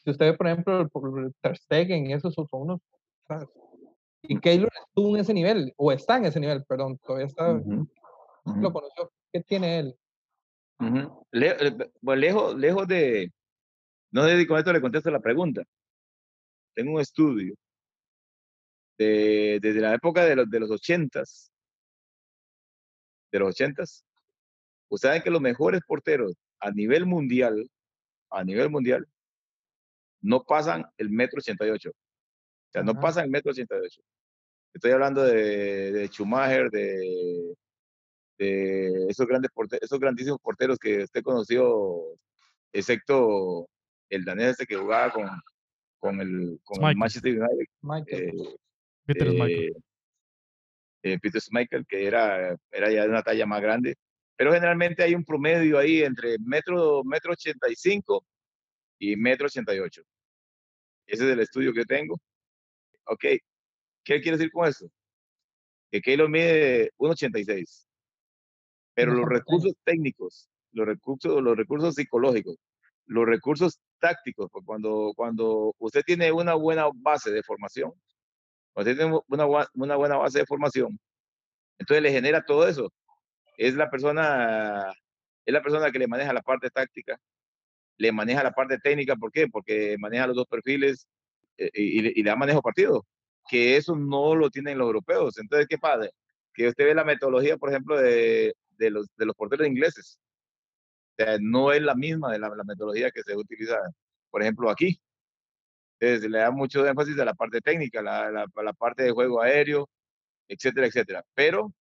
[0.03, 0.89] si usted ve, por ejemplo, el,
[1.23, 2.81] el Ter Stegen, esos son unos...
[4.23, 8.73] Y Keylor estuvo en ese nivel, o está en ese nivel, perdón, todavía está, lo
[8.73, 9.09] conoció.
[9.31, 9.95] ¿Qué tiene él?
[10.79, 13.31] Eh, lejos, lejos de,
[14.11, 15.63] no sé si con esto le contesto la pregunta.
[16.73, 17.55] Tengo un estudio
[18.97, 21.51] de, desde la época de los, de los ochentas,
[23.31, 24.05] de los ochentas.
[24.89, 27.69] Ustedes saben que los mejores porteros a nivel mundial,
[28.29, 29.07] a nivel mundial,
[30.21, 31.91] no pasan el metro ochenta y ocho.
[31.91, 34.01] O sea, no pasan el metro 88.
[34.73, 37.55] Estoy hablando de, de Schumacher, de,
[38.39, 42.01] de esos, grandes porteros, esos grandísimos porteros que usted conoció,
[42.71, 43.67] excepto
[44.09, 45.29] el danés este que jugaba con,
[45.99, 47.65] con, el, con el Manchester United.
[47.81, 48.29] Michael.
[48.29, 48.55] Eh,
[49.05, 49.83] Peter eh, Michael.
[51.03, 53.95] Eh, Peter Michael, que era, era ya de una talla más grande.
[54.37, 58.25] Pero generalmente hay un promedio ahí entre metro, metro 85
[58.99, 60.01] y metro 88.
[61.07, 62.17] Ese es el estudio que tengo.
[63.05, 64.89] Ok, ¿qué quiere decir con eso?
[65.91, 67.88] Que Keylor mide 1,86.
[68.99, 72.57] Pero los recursos técnicos, los recursos, los recursos psicológicos,
[73.05, 77.91] los recursos tácticos, pues cuando, cuando usted tiene una buena base de formación,
[78.73, 80.99] cuando usted tiene una, una buena base de formación,
[81.77, 82.91] entonces le genera todo eso.
[83.57, 84.91] Es la persona,
[85.45, 87.17] es la persona que le maneja la parte táctica,
[87.97, 89.47] le maneja la parte técnica, ¿por qué?
[89.47, 91.07] Porque maneja los dos perfiles,
[91.57, 93.05] eh, y, le da manejo partido,
[93.49, 95.37] que eso no lo tienen los europeos.
[95.37, 96.09] Entonces, ¿qué pasa?
[96.53, 100.19] Que usted ve la metodología, por ejemplo, de, de, los, de los porteros ingleses.
[101.17, 103.77] O sea, no es la misma de la, metodología que se utiliza,
[104.31, 104.99] por ejemplo, aquí.
[105.99, 109.89] Entonces, le da mucho énfasis a la parte técnica, la, la, parte de juego aéreo,
[110.47, 111.25] etcétera, etcétera.
[111.35, 111.73] Pero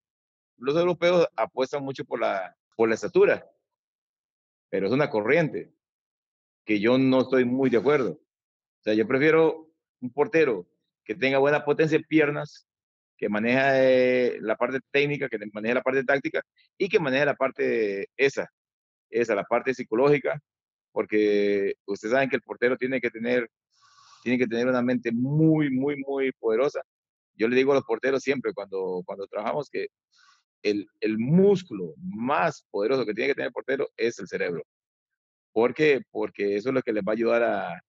[0.58, 3.48] los europeos apuestan mucho por la, por la estatura.
[4.70, 5.72] Pero es una corriente
[6.64, 8.10] que yo no estoy muy de acuerdo.
[8.10, 10.66] O sea, yo prefiero un portero
[11.04, 12.68] que tenga buena potencia en piernas,
[13.18, 16.42] que maneja eh, la parte técnica, que maneja la parte táctica
[16.78, 18.48] y que maneja la parte esa,
[19.10, 20.40] esa, la parte psicológica,
[20.92, 23.50] porque ustedes saben que el portero tiene que tener,
[24.22, 26.80] tiene que tener una mente muy, muy, muy poderosa.
[27.34, 29.88] Yo le digo a los porteros siempre cuando, cuando trabajamos que
[30.62, 34.62] el, el músculo más poderoso que tiene que tener el portero es el cerebro.
[35.52, 36.02] ¿Por qué?
[36.10, 37.82] Porque eso es lo que les va a ayudar a,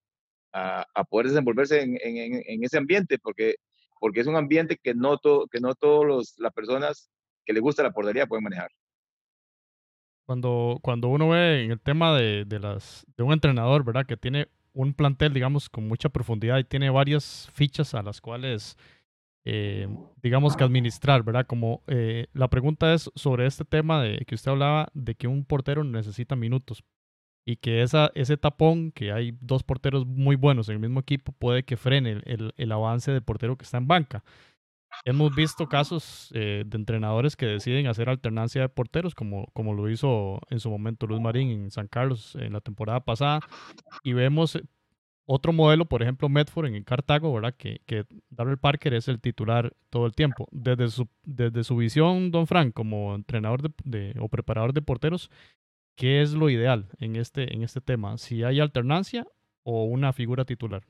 [0.53, 3.55] a, poder desenvolverse en, en, en, ese ambiente, porque,
[3.99, 7.09] porque es un ambiente que no, to, que no todas las personas
[7.45, 8.71] que les gusta la portería pueden manejar.
[10.25, 14.05] Cuando, cuando uno ve en el tema de, de, las, de un entrenador, ¿verdad?
[14.05, 18.77] Que tiene un plantel, digamos, con mucha profundidad y tiene varias fichas a las cuales,
[19.43, 19.87] eh,
[20.21, 21.47] digamos, que administrar, ¿verdad?
[21.47, 25.43] Como eh, la pregunta es sobre este tema de que usted hablaba de que un
[25.45, 26.83] portero necesita minutos
[27.49, 31.63] y que ese tapón, que hay dos porteros muy buenos en el mismo equipo, puede
[31.63, 34.23] que frene el, el, avance del portero que está en banca.
[35.03, 39.89] Hemos visto casos eh, de entrenadores que deciden hacer alternancia de porteros, como, como lo
[39.89, 43.39] hizo en su momento Luis Marín en San Carlos en la temporada pasada,
[44.03, 44.61] y vemos eh,
[45.25, 47.55] otro modelo, por ejemplo, Medford en Cartago, ¿verdad?
[47.57, 50.47] Que, que Darrell Parker es el titular todo el tiempo.
[50.51, 55.31] Desde su, desde su visión, Don Frank, como entrenador de, o preparador de porteros,
[55.99, 58.17] ¿Qué es lo ideal en este, en este tema?
[58.17, 59.27] ¿Si hay alternancia
[59.63, 60.81] o una figura titular?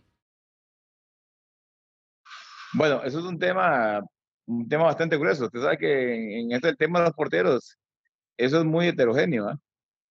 [2.74, 4.02] Bueno, eso es un tema,
[4.45, 5.45] un tema bastante grueso.
[5.45, 7.76] Usted sabe que en este tema de los porteros,
[8.38, 9.48] eso es muy heterogéneo.
[9.48, 9.58] ¿ah?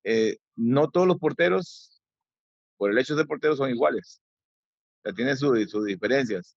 [0.02, 0.37] ¿eh?
[0.56, 2.02] no todos los porteros,
[2.76, 4.20] por el hecho de ser porteros, son iguales.
[4.98, 6.56] O sea, tienen sus diferencias.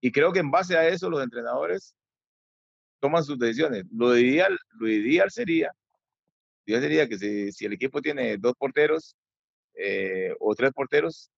[0.00, 1.94] Y creo que en base a eso los entrenadores
[3.00, 3.84] toman sus decisiones.
[3.92, 5.70] Lo ideal, lo ideal sería,
[6.68, 7.18] ideal sería que
[7.52, 9.16] si, el equipo tiene dos porteros
[9.74, 11.30] eh, o tres porteros,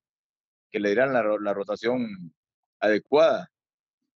[0.71, 2.33] que le dieran la, rotación
[2.81, 3.51] adecuada.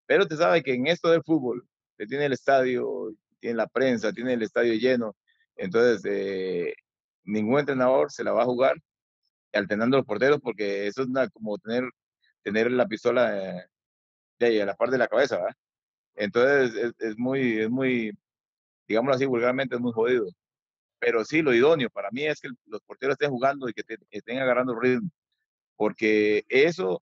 [0.05, 4.13] Pero usted sabe que en esto del fútbol, que tiene el estadio, tiene la prensa,
[4.13, 5.15] tiene el estadio lleno,
[5.55, 6.73] entonces eh,
[7.23, 8.75] ningún entrenador se la va a jugar
[9.53, 11.89] alternando los porteros porque eso es como tener,
[12.43, 13.31] tener la pistola
[14.39, 15.39] de a la parte de la cabeza.
[16.15, 18.11] Entonces es, es, muy, es muy,
[18.87, 20.27] digámoslo así vulgarmente, es muy jodido.
[20.99, 24.39] Pero sí, lo idóneo para mí es que los porteros estén jugando y que, estén
[24.39, 25.09] agarrando ritmo,
[25.75, 27.01] porque eso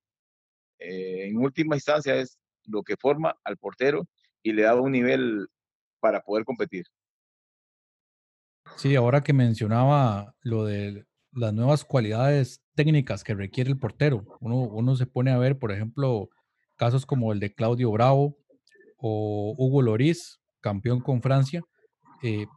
[0.80, 4.08] eh, en última instancia es lo que forma al portero
[4.42, 5.48] y le da un nivel
[6.00, 6.86] para poder competir.
[8.78, 14.56] Sí, ahora que mencionaba lo de las nuevas cualidades técnicas que requiere el portero, uno,
[14.62, 16.30] uno se pone a ver, por ejemplo,
[16.76, 18.38] casos como el de Claudio Bravo
[18.98, 21.62] o Hugo Loris, campeón con Francia.
[22.24, 22.48] Eh,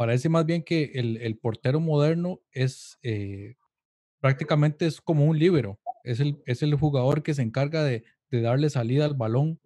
[0.00, 3.56] parece más bien que el, el portero moderno es eh,
[4.18, 8.40] prácticamente es como un líbero, es el, es el jugador que se encarga de, de
[8.40, 9.60] darle salida al balón.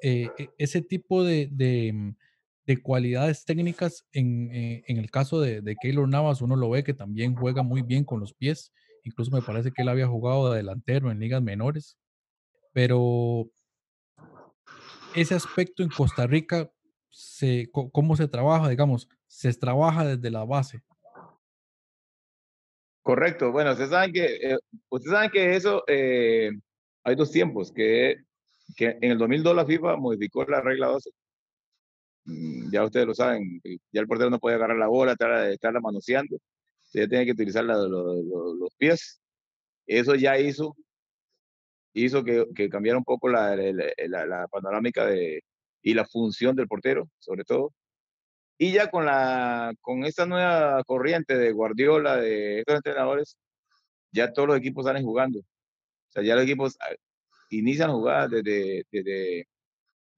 [0.00, 2.14] Eh, ese tipo de, de,
[2.66, 6.84] de, cualidades técnicas, en, eh, en el caso de, de, Keylor Navas, uno lo ve
[6.84, 8.72] que también juega muy bien con los pies.
[9.02, 11.98] Incluso me parece que él había jugado de delantero en ligas menores.
[12.72, 13.50] Pero
[15.16, 16.70] ese aspecto en Costa Rica,
[17.10, 18.68] se, ¿cómo se trabaja?
[18.68, 20.82] Digamos, se trabaja desde la base.
[23.02, 23.52] Correcto.
[23.52, 24.58] Bueno, ustedes saben que, eh,
[24.90, 26.50] ustedes saben que eso, eh,
[27.04, 28.16] hay dos tiempos, que,
[28.76, 31.10] que en el 2002 la FIFA modificó la regla 12.
[32.24, 33.60] Mm, ya ustedes lo saben,
[33.92, 36.38] ya el portero no puede agarrar la bola, estar, estarla manoseando,
[36.92, 39.20] ya tiene que utilizar la, lo, lo, los pies.
[39.86, 40.76] Eso ya hizo,
[41.94, 45.42] hizo que, que cambiara un poco la, la, la, panorámica de,
[45.82, 47.72] y la función del portero, sobre todo.
[48.58, 53.38] Y ya con, la, con esta nueva corriente de Guardiola, de estos entrenadores,
[54.12, 55.38] ya todos los equipos salen jugando.
[55.38, 55.44] O
[56.10, 56.94] sea, ya los equipos ah,
[57.50, 59.48] inician jugadas desde, desde,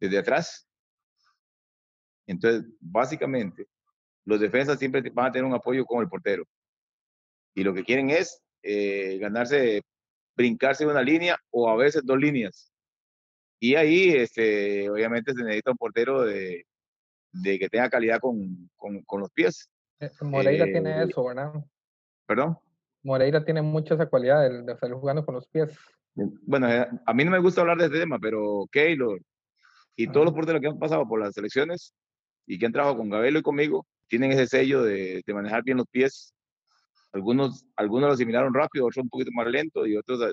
[0.01, 0.67] desde atrás.
[2.27, 3.67] Entonces, básicamente,
[4.25, 6.45] los defensas siempre van a tener un apoyo con el portero.
[7.55, 9.83] Y lo que quieren es eh, ganarse,
[10.35, 12.73] brincarse una línea o a veces dos líneas.
[13.59, 16.65] Y ahí, este, obviamente, se necesita un portero de,
[17.33, 19.71] de que tenga calidad con, con, con los pies.
[20.21, 21.53] Moreira eh, tiene eso, ¿verdad?
[22.27, 22.59] ¿Perdón?
[23.03, 25.77] Moreira tiene mucho esa cualidad de, de salir jugando con los pies.
[26.15, 29.21] Bueno, eh, a mí no me gusta hablar de este tema, pero Keylor
[29.97, 31.95] y todos los porteros que han pasado por las selecciones
[32.47, 35.79] y que han trabajado con Gabelo y conmigo tienen ese sello de, de manejar bien
[35.79, 36.35] los pies.
[37.13, 40.33] Algunos, algunos lo asimilaron rápido, otros un poquito más lento y otros, eh,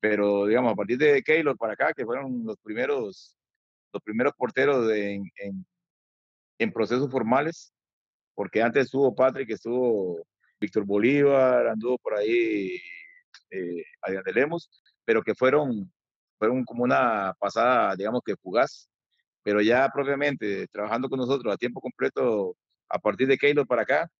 [0.00, 3.36] pero digamos, a partir de Keylor para acá, que fueron los primeros,
[3.92, 5.66] los primeros porteros de, en, en,
[6.58, 7.72] en procesos formales,
[8.34, 10.24] porque antes estuvo Patrick, estuvo
[10.60, 12.80] Víctor Bolívar, anduvo por ahí
[13.50, 14.70] eh, Adrián de Lemos,
[15.04, 15.92] pero que fueron,
[16.38, 18.88] fueron como una pasada, digamos que fugaz,
[19.42, 22.56] pero ya propiamente trabajando con nosotros a tiempo completo,
[22.88, 24.10] a partir de Keylor para acá,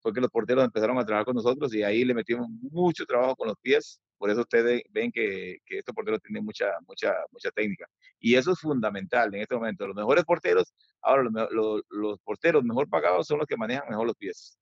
[0.00, 3.34] fue que los porteros empezaron a trabajar con nosotros y ahí le metimos mucho trabajo
[3.36, 7.50] con los pies, por eso ustedes ven que, que estos porteros tienen mucha, mucha, mucha
[7.50, 7.86] técnica.
[8.18, 9.86] Y eso es fundamental en este momento.
[9.86, 10.72] Los mejores porteros,
[11.06, 14.58] ahora los, los, los porteros mejor pagados son los que manejan mejor los pies.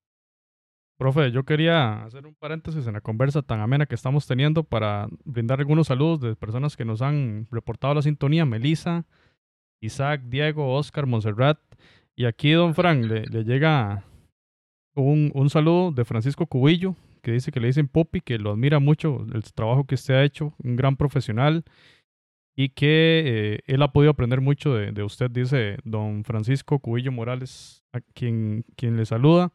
[0.96, 5.08] Profe, yo quería hacer un paréntesis en la conversa tan amena que estamos teniendo para
[5.24, 8.44] brindar algunos saludos de personas que nos han reportado la sintonía.
[8.44, 9.04] Melissa,
[9.80, 11.58] Isaac, Diego, Oscar, Monserrat.
[12.14, 14.04] Y aquí, don Frank, le, le llega
[14.94, 18.78] un, un, saludo de Francisco Cubillo, que dice que le dicen Popi, que lo admira
[18.78, 21.64] mucho el trabajo que usted ha hecho, un gran profesional,
[22.56, 27.82] y que eh, él ha podido aprender mucho de, usted, dice don Francisco Cubillo Morales,
[27.92, 29.52] a quien, quien le saluda.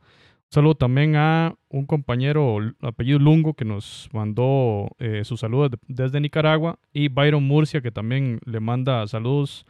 [0.50, 6.20] Saludo también a un compañero apellido Lungo que nos mandó eh, sus saludos de, desde
[6.20, 9.66] Nicaragua y Byron Murcia que también le manda saludos.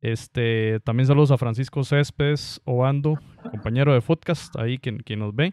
[0.00, 3.18] Este, también saludos a Francisco Céspedes Obando,
[3.50, 5.52] compañero de podcast, ahí quien, quien nos ve.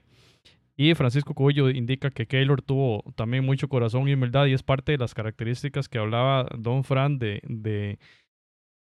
[0.79, 4.91] Y Francisco Cubillo indica que Keylor tuvo también mucho corazón y humildad y es parte
[4.91, 7.41] de las características que hablaba Don Fran de,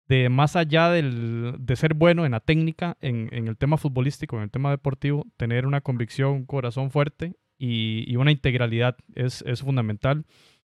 [0.09, 4.37] de más allá del, de ser bueno en la técnica, en, en, el tema futbolístico,
[4.37, 9.43] en el tema deportivo, tener una convicción, un corazón fuerte y, y una integralidad es,
[9.47, 10.25] es, fundamental.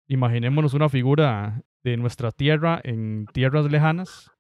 [0.08, 4.32] Imaginémonos una figura de nuestra tierra en tierras lejanas,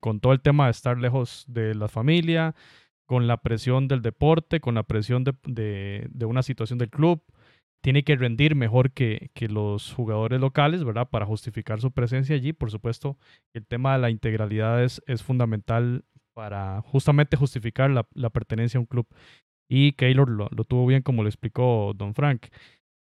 [0.00, 2.54] con todo el tema de estar lejos de la familia,
[3.06, 7.22] con la presión del deporte, con la presión de, de, una situación del club,
[7.82, 11.08] tiene que rendir mejor que, que, los jugadores locales, ¿verdad?
[11.10, 12.52] Para justificar su presencia allí.
[12.52, 13.18] Por supuesto,
[13.52, 18.80] el tema de la integralidad es, es fundamental para justamente justificar la, la, pertenencia a
[18.80, 19.06] un club.
[19.68, 22.46] Y Keylor lo, lo, tuvo bien como lo explicó Don Frank.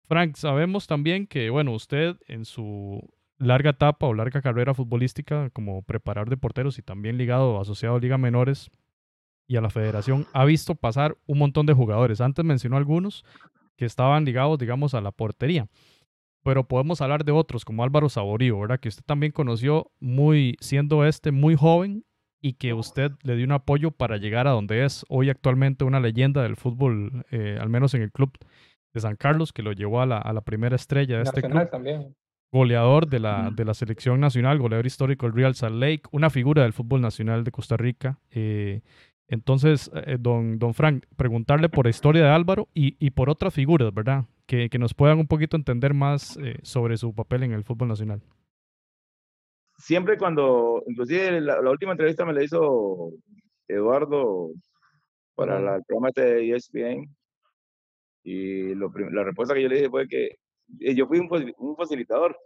[0.07, 3.01] Frank, sabemos también que, bueno, usted en su
[3.37, 7.99] larga etapa o larga carrera futbolística como preparador de porteros y también ligado, asociado a
[7.99, 8.69] Liga Menores
[9.47, 12.21] y a la federación, ha visto pasar un montón de jugadores.
[12.21, 13.23] Antes mencionó algunos,
[13.77, 15.67] que estaban ligados, digamos, a la portería.
[16.43, 18.79] Pero podemos hablar de otros, como Álvaro Saborío, ¿verdad?
[18.79, 22.05] Que usted también conoció muy, siendo este muy joven
[22.39, 25.99] y que usted le dio un apoyo para llegar a donde es hoy actualmente una
[25.99, 28.37] leyenda del fútbol, eh, al menos en el club
[28.93, 31.69] de San Carlos, que lo llevó a la, a la primera estrella de este club.
[31.69, 32.15] También.
[32.51, 36.61] Goleador de la, de la selección nacional, goleador histórico del Real Salt Lake, una figura
[36.61, 38.19] del fútbol nacional de Costa Rica.
[38.29, 38.81] Eh,
[39.27, 43.53] entonces, eh, don, don Frank, preguntarle por la historia de Álvaro y, y por otras
[43.53, 44.25] figuras, ¿verdad?
[44.45, 47.87] Que, que, nos puedan un poquito entender más eh, sobre su papel en el fútbol
[47.87, 48.21] nacional.
[49.77, 53.11] Siempre cuando, inclusive la, la última entrevista me la hizo
[53.67, 54.51] Eduardo
[55.33, 57.15] para la, el programa este de ESPN
[58.23, 60.37] y lo, la respuesta que yo le dije fue que
[60.79, 62.37] eh, yo fui un, un facilitador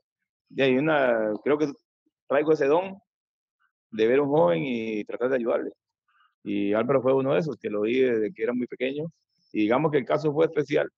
[0.49, 1.67] y hay una, creo que
[2.27, 2.97] traigo ese don
[3.91, 5.71] de ver a un joven y tratar de ayudarle.
[6.43, 9.05] Y Álvaro fue uno de esos, que lo vi desde que era muy pequeño.
[9.51, 10.89] Y digamos que el caso fue especial.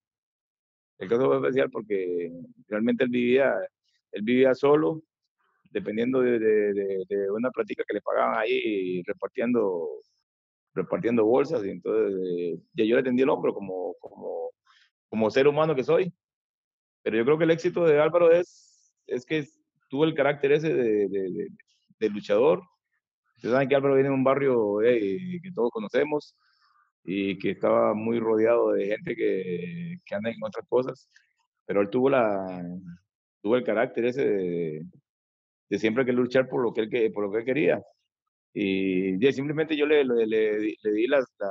[1.00, 2.32] El caso fue especial porque
[2.68, 3.56] realmente él vivía,
[4.12, 5.02] él vivía solo,
[5.72, 9.88] dependiendo de, de, de una práctica que le pagaban ahí repartiendo,
[10.74, 11.66] repartiendo bolsas.
[11.66, 14.52] Y entonces ya yo le tendí el hombro como, como,
[15.10, 16.14] como ser humano que soy.
[17.04, 19.48] Pero yo creo que el éxito de Álvaro es, es que
[19.90, 21.48] tuvo el carácter ese de, de,
[22.00, 22.62] de luchador,
[23.42, 26.36] Ustedes saben que Álvaro viene de un barrio que todos conocemos
[27.04, 31.10] y que estaba muy rodeado de gente que, que anda en otras cosas,
[31.66, 32.64] pero él tuvo, la,
[33.42, 34.86] tuvo el carácter ese
[35.70, 37.84] de, siempre que luchar por lo que él, por lo que él quería.
[38.54, 41.50] Y, simplemente yo le, le, le, di las, la,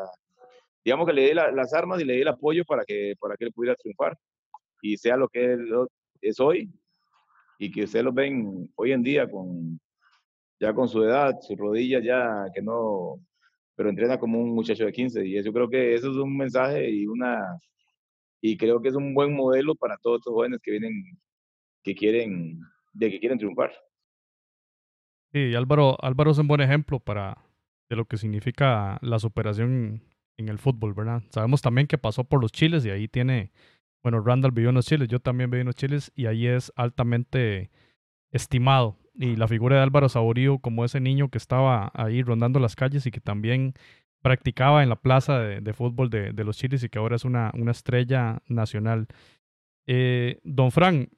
[0.84, 3.36] digamos que le di la, las armas y le di el apoyo para que, para
[3.36, 4.16] que él pudiera triunfar
[4.80, 5.68] y sea lo que él
[6.20, 6.70] es hoy
[7.58, 9.80] y que ustedes lo ven hoy en día con,
[10.60, 13.18] ya con su edad, su rodilla ya que no,
[13.74, 16.90] pero entrena como un muchacho de 15 y yo creo que eso es un mensaje
[16.90, 17.58] y una
[18.42, 21.18] y creo que es un buen modelo para todos estos jóvenes que vienen
[21.82, 22.60] que quieren
[22.92, 23.72] de que quieren triunfar.
[25.32, 27.38] Sí, Álvaro Álvaro es un buen ejemplo para
[27.88, 30.02] de lo que significa la superación
[30.36, 31.22] en el fútbol, ¿verdad?
[31.30, 33.50] Sabemos también que pasó por los Chiles y ahí tiene
[34.02, 36.72] bueno, Randall vivió en los Chiles, yo también viví en los Chiles y ahí es
[36.76, 37.70] altamente
[38.30, 42.74] estimado y la figura de Álvaro Saborío como ese niño que estaba ahí rondando las
[42.74, 43.74] calles y que también
[44.22, 47.26] practicaba en la plaza de, de fútbol de, de, los Chiles y que ahora es
[47.26, 49.08] una, una estrella nacional.
[49.86, 51.10] Eh, don Fran,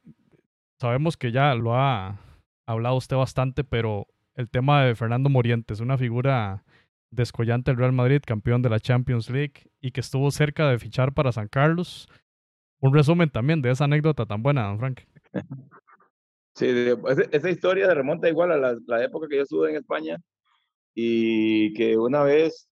[0.80, 2.18] sabemos que ya lo ha
[2.66, 6.64] hablado usted bastante, pero el tema de Fernando Morientes, una figura
[7.12, 11.12] descollante del Real Madrid, campeón de la Champions League y que estuvo cerca de fichar
[11.12, 12.08] para San Carlos.
[12.80, 15.02] Un resumen también de esa anécdota tan buena, don Frank.
[16.54, 16.66] Sí,
[17.32, 20.18] esa historia se remonta igual a la, la, época que yo estuve en España
[20.94, 22.68] y que una vez,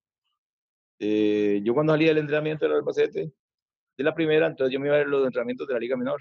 [0.98, 3.32] eh, yo cuando salí del entrenamiento del Albacete,
[3.96, 6.20] de la primera, entonces yo me iba a ver los entrenamientos de la Liga Menor,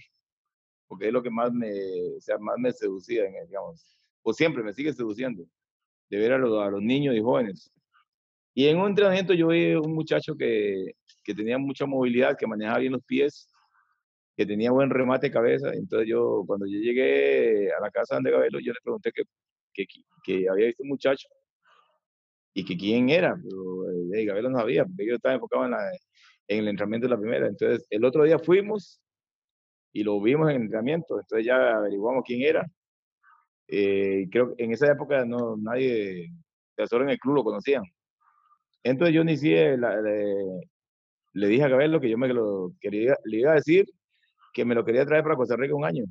[0.88, 1.70] porque es lo que más me,
[2.18, 5.46] o sea, más me seducía, digamos, o siempre me sigue seduciendo,
[6.10, 7.72] de ver a los, a los niños y jóvenes.
[8.54, 10.94] Y en un entrenamiento yo vi un muchacho que,
[11.24, 13.50] que tenía mucha movilidad, que manejaba bien los pies
[14.40, 15.74] que tenía buen remate de cabeza.
[15.74, 19.24] Entonces yo, cuando yo llegué a la casa de Gabelo, yo le pregunté que,
[20.24, 21.28] que, había visto un muchacho
[22.54, 23.36] y que quién era.
[23.36, 25.74] Pero eh, Gabelo no sabía, porque yo estaba enfocado en,
[26.48, 27.48] el entrenamiento de la primera.
[27.48, 29.02] Entonces el otro día fuimos
[29.92, 31.20] y lo vimos en el entrenamiento.
[31.20, 32.66] Entonces ya averiguamos quién era.
[33.68, 36.30] Eh, creo que en esa época no nadie,
[36.90, 37.84] solo en el club lo conocían.
[38.84, 40.34] Entonces yo inicié, la, le,
[41.34, 43.86] le, dije a Gabelo que yo me lo quería, le iba a decir
[44.54, 46.06] que me lo quería traer para Costa Rica un año.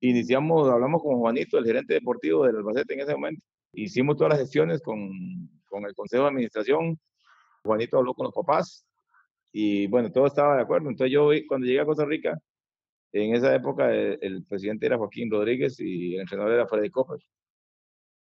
[0.00, 3.42] Iniciamos, hablamos con Juanito, el gerente deportivo del Albacete en ese momento.
[3.72, 5.10] Hicimos todas las gestiones con,
[5.66, 6.98] con el Consejo de Administración.
[7.64, 8.86] Juanito habló con los papás
[9.52, 10.90] y bueno, todo estaba de acuerdo.
[10.90, 12.38] Entonces yo cuando llegué a Costa Rica,
[13.12, 17.18] en esa época el, el presidente era Joaquín Rodríguez y el entrenador era Freddy Copper.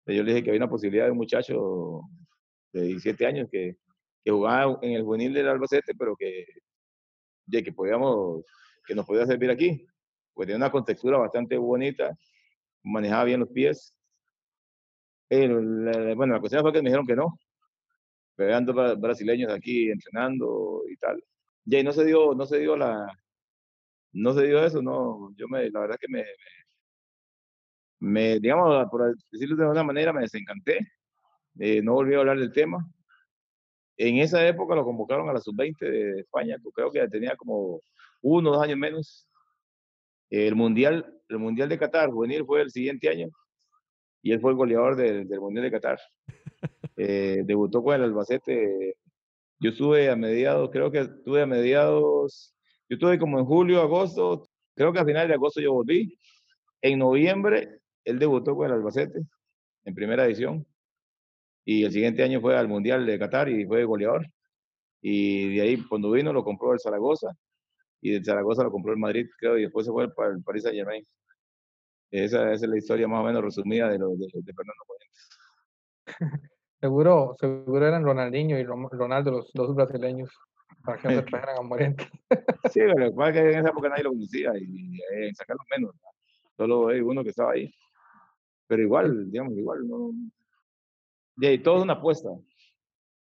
[0.06, 2.02] Yo le dije que había una posibilidad de un muchacho
[2.72, 3.76] de 17 años que,
[4.24, 6.46] que jugaba en el juvenil del Albacete, pero que,
[7.46, 8.44] de que podíamos
[8.86, 9.86] que nos podía servir aquí,
[10.34, 12.16] pues tenía una contextura bastante bonita,
[12.82, 13.94] manejaba bien los pies.
[15.28, 15.60] Pero,
[16.14, 17.38] bueno, la cuestión fue que me dijeron que no,
[18.36, 21.22] pegando brasileños aquí entrenando y tal.
[21.64, 23.08] Y ahí no se dio, no se dio la,
[24.12, 26.24] no se dio eso, no, yo me, la verdad que me,
[28.00, 30.78] me, digamos, por decirlo de alguna manera, me desencanté,
[31.58, 32.78] eh, no volví a hablar del tema.
[33.98, 37.80] En esa época lo convocaron a la sub-20 de España, creo que tenía como
[38.22, 39.28] uno o dos años menos.
[40.30, 43.28] El mundial, el mundial de Qatar juvenil fue el siguiente año
[44.22, 45.98] y él fue el goleador del, del mundial de Qatar.
[46.98, 48.96] Eh, debutó con el Albacete.
[49.60, 52.54] Yo estuve a mediados, creo que estuve a mediados,
[52.88, 56.18] yo estuve como en julio, agosto, creo que a final de agosto yo volví.
[56.80, 59.20] En noviembre él debutó con el Albacete
[59.84, 60.66] en primera edición
[61.64, 64.26] y el siguiente año fue al Mundial de Qatar y fue goleador.
[65.02, 67.28] Y de ahí cuando vino lo compró el Zaragoza
[68.06, 70.62] y del Zaragoza lo compró el Madrid, creo, y después se fue para el Paris
[70.62, 71.04] Saint Germain.
[72.10, 75.28] Esa, esa, es la historia más o menos resumida de, lo, de, de Fernando Fuentes.
[76.78, 80.30] Seguro, seguro eran Ronaldinho y Ronaldo los dos brasileños
[80.84, 82.04] para que no se trajeran a Morente.
[82.70, 85.94] sí, pero lo que en esa época nadie lo conocía y, eh, sacarlo menos.
[85.94, 86.10] ¿no?
[86.54, 87.74] Solo hay uno que estaba ahí.
[88.68, 90.10] Pero igual, digamos, igual, no.
[91.38, 92.28] Y ahí, todo es una apuesta.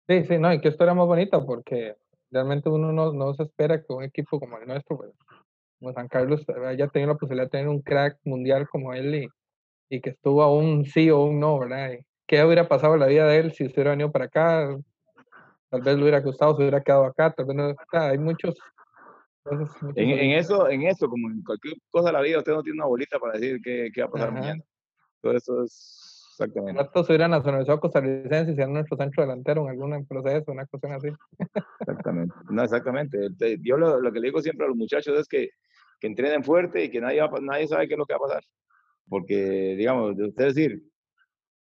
[0.10, 1.96] Sí, sí, no, y qué historia más bonita porque
[2.32, 5.12] realmente uno no, no se espera que un equipo como el nuestro, pues,
[5.80, 9.30] como San Carlos, haya tenido la posibilidad de tener un crack mundial como él y,
[9.90, 11.94] y que estuvo a un sí o un no, ¿verdad?
[11.94, 14.78] Y ¿Qué hubiera pasado en la vida de él si se hubiera venido para acá?
[15.70, 17.76] Tal vez le hubiera gustado, se hubiera quedado acá, tal vez no.
[17.92, 18.56] Hay muchos.
[19.46, 22.52] Entonces, muchos en, en, eso, en eso, como en cualquier cosa de la vida, usted
[22.52, 24.40] no tiene una bolita para decir qué, qué va a pasar Ajá.
[24.40, 24.64] mañana.
[25.22, 26.07] Todo eso es
[26.38, 26.82] exactamente.
[26.82, 30.94] Rato se hubieran nacionalizado costarricenses y sean nuestro centro delantero en algún proceso, una cuestión
[30.94, 31.08] así.
[31.80, 32.36] Exactamente.
[32.50, 33.18] No, exactamente.
[33.62, 35.50] Yo lo, lo, que le digo siempre a los muchachos es que,
[36.00, 38.28] que entrenen fuerte y que nadie, va, nadie sabe qué es lo que va a
[38.28, 38.44] pasar.
[39.10, 40.84] Porque, digamos, de usted decir,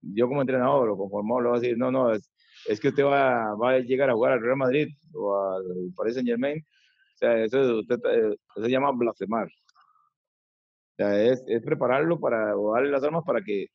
[0.01, 2.29] yo como entrenador o como formado le voy a decir, no, no, es,
[2.67, 5.63] es que usted va, va, a llegar a jugar al Real Madrid o al
[5.95, 6.59] Paris Saint Germain.
[6.59, 9.47] O sea, eso, usted, eso se llama blasfemar.
[9.47, 13.67] O sea, es, es, prepararlo para, o darle las armas para que,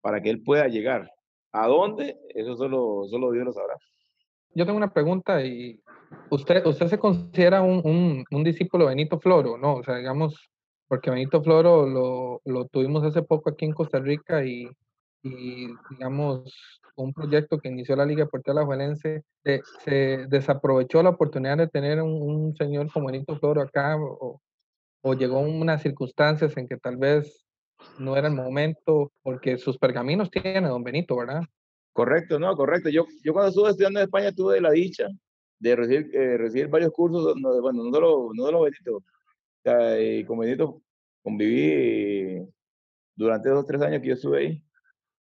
[0.00, 1.10] para que él pueda llegar.
[1.52, 2.16] ¿A dónde?
[2.34, 3.76] Eso solo, solo Dios lo sabrá.
[4.54, 5.80] Yo tengo una pregunta y
[6.30, 9.76] usted, usted se considera un, un, discípulo Benito Floro, ¿no?
[9.76, 10.50] O sea, digamos,
[10.88, 14.68] porque Benito Floro lo, lo tuvimos hace poco aquí en Costa Rica y,
[15.22, 21.56] y digamos un proyecto que inició la Liga Deportiva Alajuelense, se, se desaprovechó la oportunidad
[21.56, 24.40] de tener un, señor como Benito Floro acá o,
[25.02, 27.46] o, llegó unas circunstancias en que tal vez
[27.98, 31.42] no era el momento, porque sus pergaminos tiene don Benito, ¿verdad?
[31.92, 32.88] Correcto, no, correcto.
[32.88, 35.08] Yo, yo cuando estuve estudiando en España tuve la dicha
[35.58, 39.02] de recibir, eh, recibir varios cursos, no, bueno, no solo, no solo Benito, o
[39.62, 40.82] sea, y con Benito
[41.22, 42.46] conviví
[43.14, 44.64] durante o tres años que yo estuve ahí.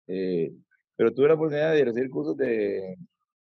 [0.06, 0.52] Eh,
[0.96, 2.96] pero tuve la oportunidad de recibir cursos de,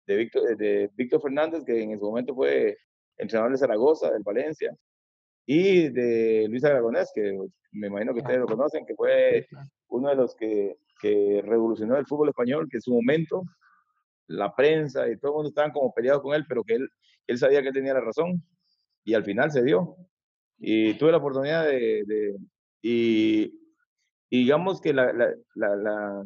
[0.06, 2.76] de, Víctor, de Víctor Fernández, que en ese momento fue
[3.16, 4.74] entrenador de Zaragoza, del Valencia,
[5.52, 7.36] y de Luis Aragonés, que
[7.72, 9.48] me imagino que ustedes lo conocen, que fue
[9.88, 13.42] uno de los que, que revolucionó el fútbol español, que en su momento
[14.28, 16.88] la prensa y todo el mundo estaban como peleados con él, pero que él,
[17.26, 18.40] él sabía que él tenía la razón
[19.02, 19.96] y al final se dio.
[20.56, 22.04] Y tuve la oportunidad de...
[22.06, 22.36] de
[22.80, 23.52] y,
[24.30, 26.22] y, digamos que la, la, la, la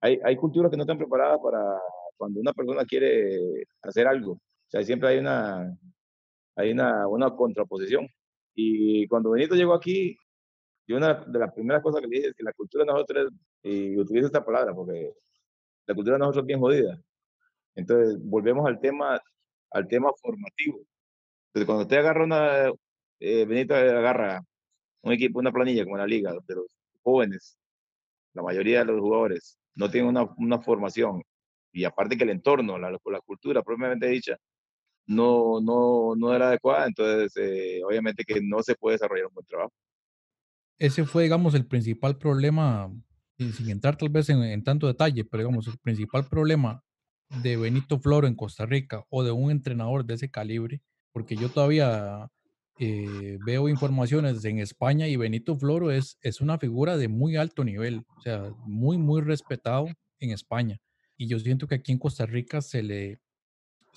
[0.00, 1.78] hay, hay culturas que no están preparadas para
[2.16, 4.32] cuando una persona quiere hacer algo.
[4.32, 5.76] O sea, siempre hay una,
[6.56, 8.08] hay una, una contraposición.
[8.54, 10.16] Y cuando Benito llegó aquí,
[10.86, 13.28] yo una de las primeras cosas que le dije es que la cultura de nosotros,
[13.62, 15.12] y utilizo esta palabra porque
[15.86, 17.00] la cultura de nosotros es bien jodida.
[17.74, 19.20] Entonces, volvemos al tema,
[19.70, 20.80] al tema formativo.
[21.48, 22.68] Entonces, cuando usted agarra una,
[23.20, 24.42] eh, Benito agarra
[25.02, 26.66] un equipo, una planilla como la liga, de los
[27.02, 27.58] jóvenes,
[28.34, 31.22] la mayoría de los jugadores no tienen una, una formación,
[31.72, 34.36] y aparte que el entorno, la, la cultura propiamente dicha,
[35.10, 39.46] no, no, no era adecuada, entonces eh, obviamente que no se puede desarrollar un buen
[39.46, 39.72] trabajo.
[40.78, 42.92] Ese fue, digamos, el principal problema,
[43.36, 46.84] sin, entrar tal vez en, en, tanto detalle, pero digamos, el principal problema
[47.42, 50.80] de Benito Floro en Costa Rica o de un entrenador de ese calibre,
[51.12, 52.30] porque yo todavía
[52.78, 57.64] eh, veo informaciones en España y Benito Floro es, es una figura de muy alto
[57.64, 59.88] nivel, o sea, muy, muy respetado
[60.20, 60.78] en España.
[61.16, 63.18] Y yo siento que aquí en Costa Rica se le,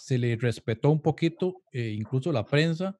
[0.04, 2.99] se le respetó un poquito, eh, incluso la prensa,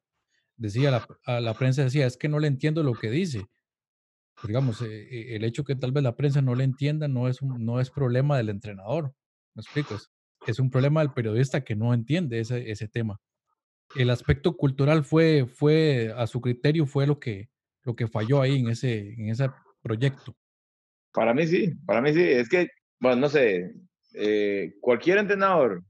[0.56, 3.46] decía, la, a la prensa decía, es que no le entiendo lo que dice.
[4.36, 7.42] Pero digamos, eh, el hecho que tal vez la prensa no le entienda no es,
[7.42, 9.14] un, no es problema del entrenador,
[9.54, 9.94] ¿me explico?
[9.94, 10.10] Es,
[10.46, 13.20] es un problema del periodista que no entiende ese, ese tema
[13.96, 17.48] el aspecto cultural fue, fue a su criterio, fue lo que,
[17.82, 19.50] lo que falló ahí en ese, en ese
[19.82, 20.36] proyecto.
[21.12, 22.22] Para mí sí, para mí sí.
[22.22, 23.72] Es que, bueno, no sé,
[24.14, 25.84] eh, cualquier entrenador,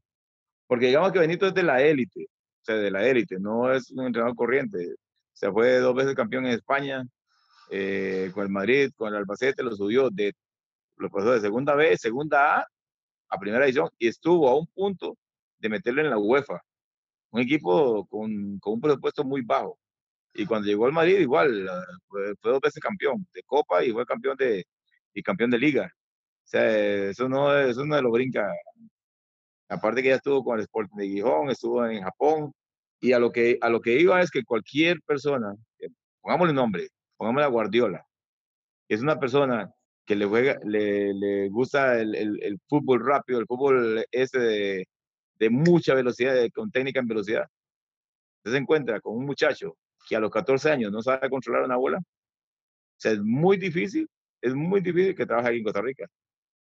[0.74, 3.92] porque digamos que Benito es de la élite, o sea, de la élite, no es
[3.92, 4.96] un entrenador corriente.
[5.32, 7.04] sea, fue dos veces campeón en España,
[7.70, 10.32] eh, con el Madrid, con el Albacete, lo subió de,
[10.96, 12.66] lo pasó de segunda B, segunda A
[13.28, 15.16] a primera división y estuvo a un punto
[15.60, 16.60] de meterlo en la UEFA.
[17.30, 19.78] Un equipo con, con un presupuesto muy bajo.
[20.34, 21.68] Y cuando llegó al Madrid, igual,
[22.08, 24.66] fue, fue, dos veces campeón de Copa y fue campeón de,
[25.14, 25.86] y campeón de Liga.
[25.86, 28.52] O sea, eso no, eso no lo brinca.
[29.68, 32.52] Aparte que ya estuvo con el Sporting de Gijón, estuvo en Japón.
[33.00, 35.54] Y a lo que, a lo que iba es que cualquier persona,
[36.22, 38.06] pongámosle nombre, pongámosle a Guardiola,
[38.88, 39.70] que es una persona
[40.06, 44.88] que le, juega, le, le gusta el, el, el, fútbol rápido, el fútbol ese de,
[45.38, 47.46] de mucha velocidad, de, con técnica en velocidad.
[48.38, 49.76] Usted se encuentra con un muchacho
[50.08, 51.98] que a los 14 años no sabe controlar una bola.
[51.98, 52.02] O
[52.98, 54.08] sea, es muy difícil,
[54.40, 56.06] es muy difícil que trabaje aquí en Costa Rica.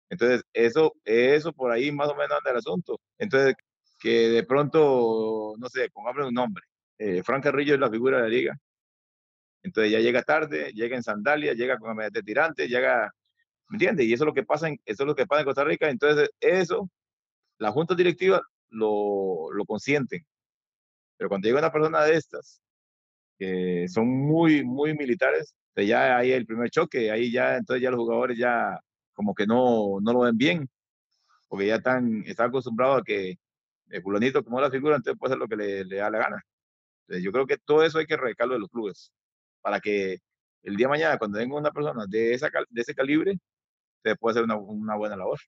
[0.09, 2.99] Entonces, eso, eso por ahí más o menos anda el asunto.
[3.17, 3.55] Entonces,
[3.99, 6.63] que de pronto, no sé, pongamos un nombre.
[6.97, 8.57] Eh, Frank Carrillo es la figura de la liga.
[9.63, 13.11] Entonces ya llega tarde, llega en sandalias, llega con la de tirante, llega,
[13.69, 14.05] ¿me entiendes?
[14.05, 15.89] Y eso es lo que pasa en, eso es lo que pasa en Costa Rica.
[15.89, 16.89] Entonces, eso,
[17.59, 20.25] la junta directiva lo, lo consienten.
[21.17, 22.61] Pero cuando llega una persona de estas,
[23.39, 27.91] que son muy, muy militares, pues ya ahí el primer choque, ahí ya, entonces ya
[27.91, 28.79] los jugadores ya
[29.15, 30.69] como que no, no lo ven bien,
[31.47, 33.39] porque ya están, están acostumbrados a que
[33.89, 36.45] el fulanito como la figura, entonces puede hacer lo que le, le da la gana.
[37.01, 39.11] Entonces yo creo que todo eso hay que recarlo de los clubes,
[39.61, 40.19] para que
[40.63, 43.37] el día de mañana, cuando venga una persona de, esa, de ese calibre,
[44.03, 45.39] se pueda hacer una, una buena labor.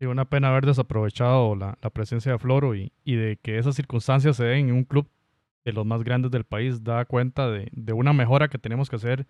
[0.00, 3.74] Y una pena haber desaprovechado la, la presencia de Floro y, y, de que esas
[3.74, 5.08] circunstancias se den en un club
[5.64, 8.96] de los más grandes del país, da cuenta de, de una mejora que tenemos que
[8.96, 9.26] hacer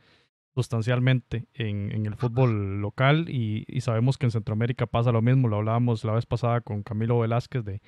[0.59, 5.47] sustancialmente en, en el fútbol local y, y, sabemos que en Centroamérica pasa lo mismo,
[5.47, 7.81] lo hablábamos la vez pasada con Camilo Velázquez de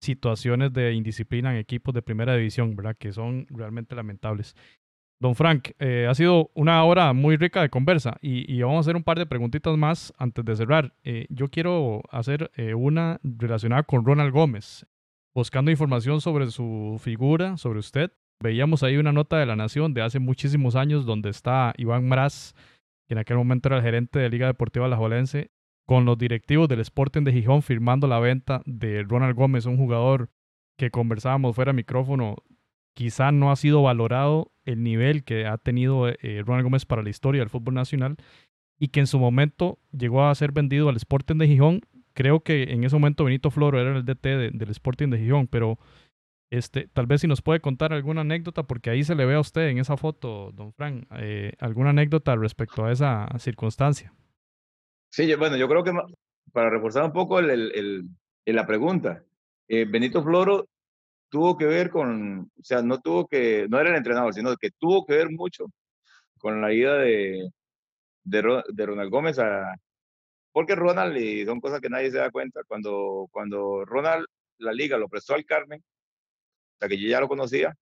[0.00, 2.96] situaciones de indisciplina en equipos de primera división, ¿verdad?
[2.98, 4.56] Que son realmente lamentables.
[5.20, 8.80] Don Frank, eh, ha sido una hora muy rica de conversa y, y, vamos a
[8.80, 10.94] hacer un par de preguntitas más antes de cerrar.
[11.04, 14.84] Eh, yo quiero hacer eh, una relacionada con Ronald Gómez,
[15.32, 18.10] buscando información sobre su figura, sobre usted.
[18.40, 22.54] Veíamos ahí una nota de la Nación de hace muchísimos años donde está Iván Mraz,
[23.06, 25.50] que en aquel momento era el gerente de Liga Deportiva Alajuelense,
[25.86, 30.30] con los directivos del Sporting de Gijón firmando la venta de Ronald Gómez, un jugador
[30.76, 32.36] que conversábamos fuera de micrófono
[32.96, 37.10] quizá no ha sido valorado el nivel que ha tenido eh, Ronald Gómez para la
[37.10, 38.16] historia del fútbol nacional
[38.78, 41.82] y que en su momento llegó a ser vendido al Sporting de Gijón.
[42.14, 45.46] Creo que en ese momento Benito Floro era el DT de, del Sporting de Gijón,
[45.46, 45.78] pero
[46.50, 49.40] este, tal vez si nos puede contar alguna anécdota, porque ahí se le ve a
[49.40, 54.12] usted en esa foto, don Frank, eh, alguna anécdota respecto a esa circunstancia.
[55.10, 55.92] Sí, yo, bueno, yo creo que
[56.52, 58.08] para reforzar un poco el,
[58.44, 59.24] la pregunta,
[59.68, 60.68] eh, Benito Floro
[61.28, 64.70] tuvo que ver con, o sea, no tuvo que, no era el entrenador, sino que
[64.70, 65.66] tuvo que ver mucho
[66.38, 67.50] con la ida de,
[68.24, 69.74] de, Ronald Gómez a,
[70.52, 74.26] porque Ronald, y son cosas que nadie se da cuenta, cuando, cuando Ronald
[74.58, 75.82] la liga lo prestó al Carmen,
[76.78, 77.74] sea que yo ya lo conocía,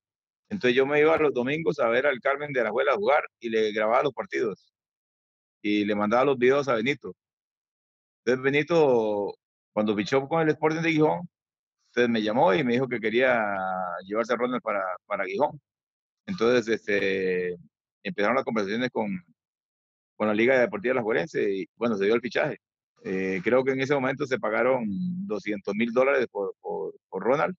[0.49, 3.24] entonces yo me iba los domingos a ver al Carmen de la abuela a jugar
[3.40, 4.72] y le grababa los partidos
[5.62, 7.14] y le mandaba los videos a Benito.
[8.24, 9.34] Entonces Benito,
[9.72, 11.28] cuando fichó con el Sporting de Gijón,
[11.88, 13.45] entonces me llamó y me dijo que quería
[14.07, 15.61] llevarse a Ronald para, para Gijón.
[16.26, 17.57] Entonces este,
[18.03, 19.09] empezaron las conversaciones con,
[20.16, 22.59] con la Liga Deportiva de las Juerense y bueno, se dio el fichaje.
[23.05, 24.84] Eh, creo que en ese momento se pagaron
[25.26, 27.55] 200 mil dólares por, por, por, Ronald.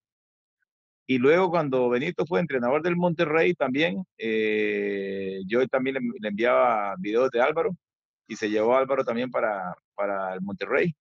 [1.08, 6.96] Y luego cuando Benito fue entrenador del Monterrey también, eh, yo también le, le, enviaba
[6.98, 7.76] videos de Álvaro
[8.28, 10.96] y se llevó a Álvaro también para, para el Monterrey.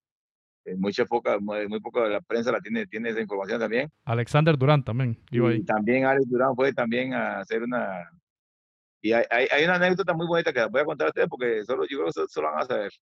[0.66, 3.90] Eh, mucha poca, muy, muy poco de la prensa la tiene, tiene esa información también.
[4.04, 5.18] Alexander Durán también.
[5.30, 5.56] Iba ahí.
[5.56, 8.10] Y también Alex Durán fue también a hacer una...
[9.02, 11.62] Y hay, hay, hay, una anécdota muy bonita que voy a contar a ustedes porque
[11.64, 12.92] solo, yo creo que solo van a saber.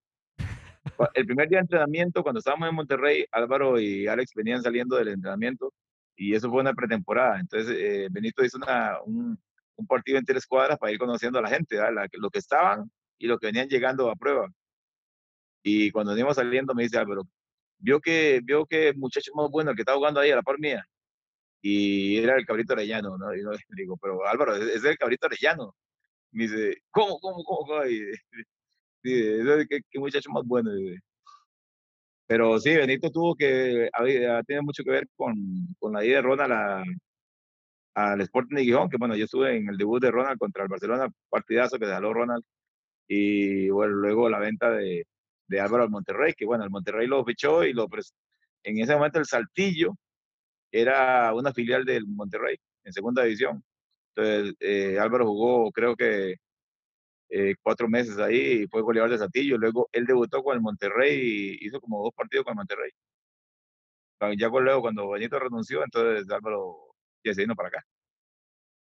[1.15, 5.09] El primer día de entrenamiento, cuando estábamos en Monterrey, Álvaro y Alex venían saliendo del
[5.09, 5.73] entrenamiento
[6.17, 7.41] y eso fue una pretemporada.
[7.41, 9.39] Entonces, eh, Benito hizo una, un,
[9.77, 12.91] un, partido en tres cuadras para ir conociendo a la gente, la, lo que estaban
[13.19, 14.49] y lo que venían llegando a prueba.
[15.63, 17.23] Y cuando íbamos saliendo, me dice Álvaro,
[17.79, 20.85] vio que, vio que muchacho más bueno, que estaba jugando ahí a la par mía,
[21.63, 23.35] y era el cabrito arellano, ¿no?
[23.35, 25.75] Y yo le digo, pero Álvaro, ese es el cabrito arellano.
[26.33, 27.85] Me dice, ¿cómo, cómo, cómo?
[27.87, 28.01] Y,
[29.03, 30.71] dice, ¿qué, qué muchacho más bueno.
[32.33, 33.91] Pero sí, Benito tuvo que,
[34.47, 35.35] tiene mucho que ver con,
[35.79, 36.97] con la ida de Ronald
[37.95, 40.71] al Sporting de Gijón, que bueno, yo estuve en el debut de Ronald contra el
[40.71, 42.43] Barcelona, partidazo que jaló Ronald,
[43.07, 45.05] y bueno, luego la venta de,
[45.47, 47.87] de Álvaro al Monterrey, que bueno, el Monterrey lo fichó y lo
[48.63, 49.95] en ese momento el Saltillo
[50.73, 53.63] era una filial del Monterrey en segunda división.
[54.17, 56.37] Entonces, eh, Álvaro jugó, creo que
[57.35, 59.57] eh, cuatro meses ahí y fue goleador de Satillo.
[59.57, 62.91] Luego él debutó con el Monterrey y hizo como dos partidos con el Monterrey.
[64.39, 67.87] Ya luego, cuando Benito renunció, entonces Álvaro ya se vino para acá.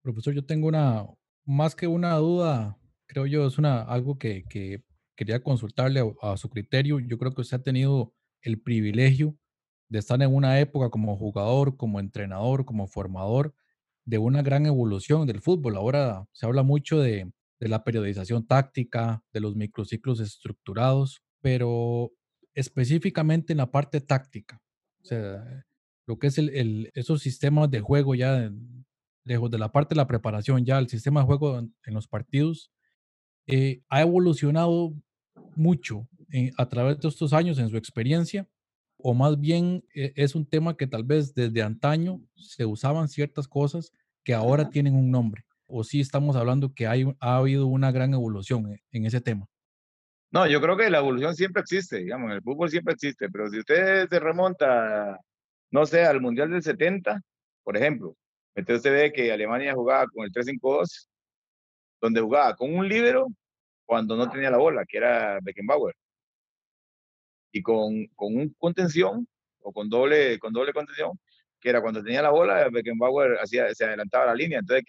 [0.02, 1.06] Profesor, yo tengo una,
[1.45, 4.84] más que una duda, creo yo, es una, algo que, que
[5.16, 7.00] quería consultarle a, a, su criterio.
[7.00, 9.38] Yo creo que usted ha tenido el privilegio
[9.89, 13.54] de estar en una época como jugador, como entrenador, como formador,
[14.06, 15.78] de una gran evolución del fútbol.
[15.78, 22.12] Ahora se habla mucho de, de la periodización táctica, de los microciclos estructurados, pero
[22.53, 24.62] específicamente en la parte táctica.
[25.01, 25.66] O sea,
[26.05, 28.51] lo que es el, el, esos sistemas de juego ya
[29.24, 32.07] lejos de la parte de la preparación, ya el sistema de juego en, en los
[32.07, 32.72] partidos
[33.47, 34.93] eh, ha evolucionado
[35.55, 38.47] mucho eh, a través de estos años en su experiencia,
[38.97, 43.47] o más bien eh, es un tema que tal vez desde antaño se usaban ciertas
[43.47, 43.91] cosas
[44.24, 48.13] que ahora tienen un nombre, o sí estamos hablando que hay, ha habido una gran
[48.13, 49.47] evolución en, en ese tema.
[50.32, 53.49] No, yo creo que la evolución siempre existe, digamos, en el fútbol siempre existe, pero
[53.49, 55.17] si usted se remonta,
[55.72, 57.20] no sé, al Mundial del 70,
[57.63, 58.15] por ejemplo,
[58.53, 61.07] entonces usted ve que Alemania jugaba con el 3-5-2,
[62.01, 63.28] donde jugaba con un líbero
[63.86, 65.95] cuando no tenía la bola, que era Beckenbauer,
[67.51, 69.28] y con, con un contención
[69.61, 71.11] o con doble, con doble contención,
[71.59, 74.86] que era cuando tenía la bola, Beckenbauer hacía, se adelantaba la línea, entonces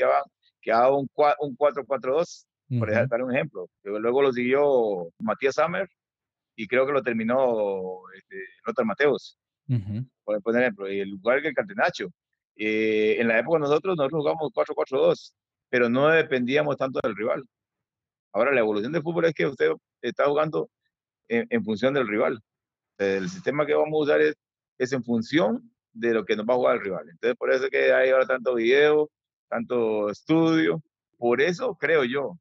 [0.60, 2.46] quedaba, quedaba un 4-4-2,
[2.78, 3.08] por uh -huh.
[3.08, 3.68] dar un ejemplo.
[3.82, 5.88] Luego lo siguió Matías Sammer
[6.56, 8.36] y creo que lo terminó este,
[8.66, 9.38] Lothar Mateos,
[9.68, 10.08] uh -huh.
[10.24, 12.08] por, por ejemplo, y el lugar que el Catenacho.
[12.56, 15.32] Eh, en la época nosotros, nosotros jugamos 4-4-2,
[15.70, 17.44] pero no dependíamos tanto del rival.
[18.32, 20.68] Ahora, la evolución del fútbol es que usted está jugando
[21.28, 22.40] en, en función del rival.
[22.98, 24.34] El sistema que vamos a usar es,
[24.78, 27.08] es, en función de lo que nos va a jugar el rival.
[27.08, 29.10] Entonces, por eso es que hay ahora tanto video,
[29.50, 30.82] tanto estudio.
[31.18, 32.38] Por eso creo yo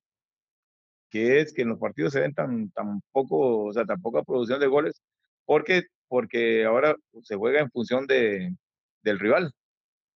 [1.10, 4.24] que es que en los partidos se ven tan, tan poco, o sea, tan poca
[4.24, 5.02] producción de goles,
[5.46, 8.56] porque, porque ahora se juega en función de,
[9.02, 9.52] del rival.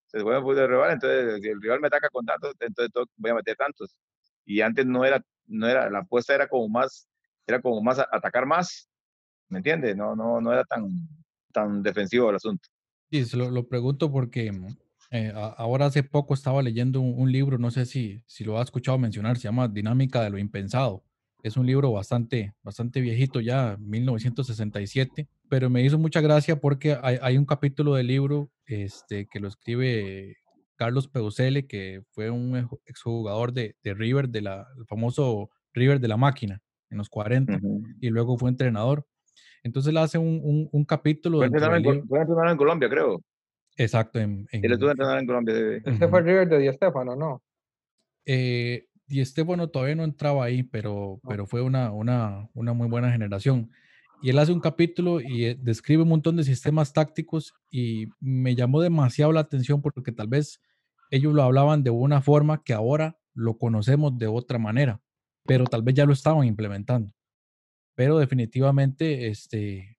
[0.08, 2.92] Se juega en función del rival, entonces si el rival me ataca con tantos, entonces
[3.18, 3.96] voy a meter tantos.
[4.46, 7.08] Y antes no era, no era, la apuesta era como más,
[7.48, 8.88] era como más atacar más,
[9.50, 9.96] ¿me entiendes?
[9.96, 10.90] No, no, no era tan,
[11.52, 12.70] tan defensivo el asunto.
[13.10, 14.52] Sí, se lo, lo pregunto porque
[15.14, 18.64] eh, ahora hace poco estaba leyendo un, un, libro, no sé si, si lo ha
[18.64, 21.04] escuchado mencionar, se llama Dinámica de lo Impensado.
[21.44, 27.20] Es un libro bastante, bastante viejito ya, 1967, pero me hizo mucha gracia porque hay,
[27.22, 30.38] hay un capítulo del libro este, que lo escribe
[30.78, 36.08] Carlos Peusele, que fue un exjugador de, de River, de la, el famoso River de
[36.08, 37.98] la máquina en los 40, uh -huh.
[38.02, 39.06] y luego fue entrenador.
[39.62, 41.38] Entonces le hace un, un, un capítulo.
[41.38, 43.22] Fue entrenador, en, en Colombia, creo.
[43.78, 44.20] Exacto.
[44.20, 45.56] En, en, Él estuvo entrenador en Colombia.
[45.86, 47.44] Este fue el River de Di Stéfano, ¿no?
[48.26, 49.24] Eh, Di
[49.72, 51.30] todavía no entraba ahí, pero, no.
[51.30, 53.72] pero fue una, una, una muy buena generación.
[54.22, 58.56] Y él hace un capítulo y eh, describe un montón de sistemas tácticos y me
[58.56, 60.62] llamó demasiado la atención porque tal vez
[61.12, 65.02] ellos lo hablaban de una forma que ahora lo conocemos de otra manera,
[65.46, 67.14] pero tal vez ya lo estaban implementando.
[67.96, 69.98] Pero definitivamente, este,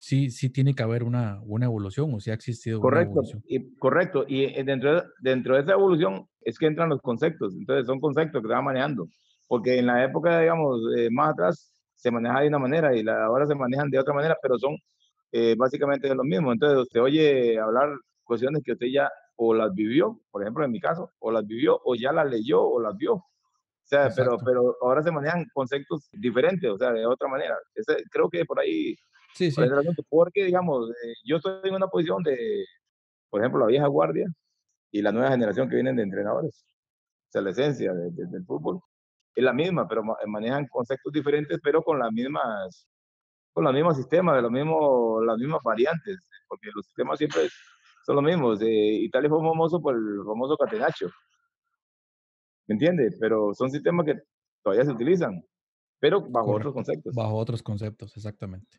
[0.00, 3.42] sí, sí tiene que haber una, una evolución, o si ha existido correcto, una evolución.
[3.46, 7.54] Y, correcto, y eh, dentro de, dentro de esa evolución es que entran los conceptos,
[7.54, 9.06] entonces son conceptos que se van manejando,
[9.46, 13.24] porque en la época, digamos, eh, más atrás se manejaba de una manera y la,
[13.26, 14.74] ahora se manejan de otra manera, pero son
[15.32, 16.52] eh, básicamente lo mismo.
[16.52, 17.90] Entonces usted oye hablar
[18.24, 21.78] cuestiones que usted ya o las vivió, por ejemplo en mi caso, o las vivió
[21.84, 23.14] o ya las leyó o las vio.
[23.14, 23.24] O
[23.90, 27.56] sea, pero, pero ahora se manejan conceptos diferentes, o sea, de otra manera.
[27.74, 28.94] Ese, creo que por ahí
[29.34, 29.62] Sí, sí.
[30.08, 32.64] Porque, digamos, eh, yo estoy en una posición de,
[33.30, 34.26] por ejemplo, la vieja guardia
[34.90, 36.64] y la nueva generación que vienen de entrenadores.
[37.28, 38.80] O sea, la esencia de, de, del fútbol
[39.34, 42.88] es la misma, pero manejan conceptos diferentes, pero con las mismas,
[43.52, 46.18] con los mismos sistemas, de los mismos, las mismas variantes,
[46.48, 47.48] porque los sistemas siempre
[48.04, 48.60] son los mismos.
[48.62, 51.08] Eh, Italia fue famoso por el famoso catenacho.
[52.66, 53.16] ¿Me entiendes?
[53.20, 54.20] Pero son sistemas que
[54.62, 55.44] todavía se utilizan,
[55.98, 56.68] pero bajo Correcto.
[56.68, 57.14] otros conceptos.
[57.14, 58.78] Bajo otros conceptos, exactamente.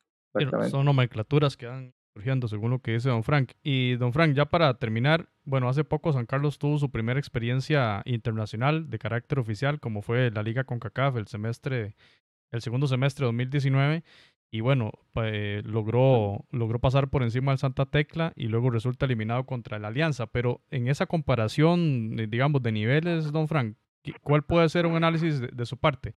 [0.70, 3.52] Son nomenclaturas que van surgiendo según lo que dice don Frank.
[3.64, 8.02] Y don Frank, ya para terminar, bueno, hace poco San Carlos tuvo su primera experiencia
[8.06, 11.96] internacional de carácter oficial, como fue la Liga CONCACAF el semestre,
[12.52, 14.04] el segundo semestre de 2019.
[14.54, 19.46] Y bueno, pues, logró, logró pasar por encima del Santa Tecla y luego resulta eliminado
[19.46, 20.28] contra el Alianza.
[20.28, 23.78] Pero en esa comparación, digamos, de niveles, don Frank,
[24.22, 26.16] ¿cuál puede ser un análisis de, de su parte?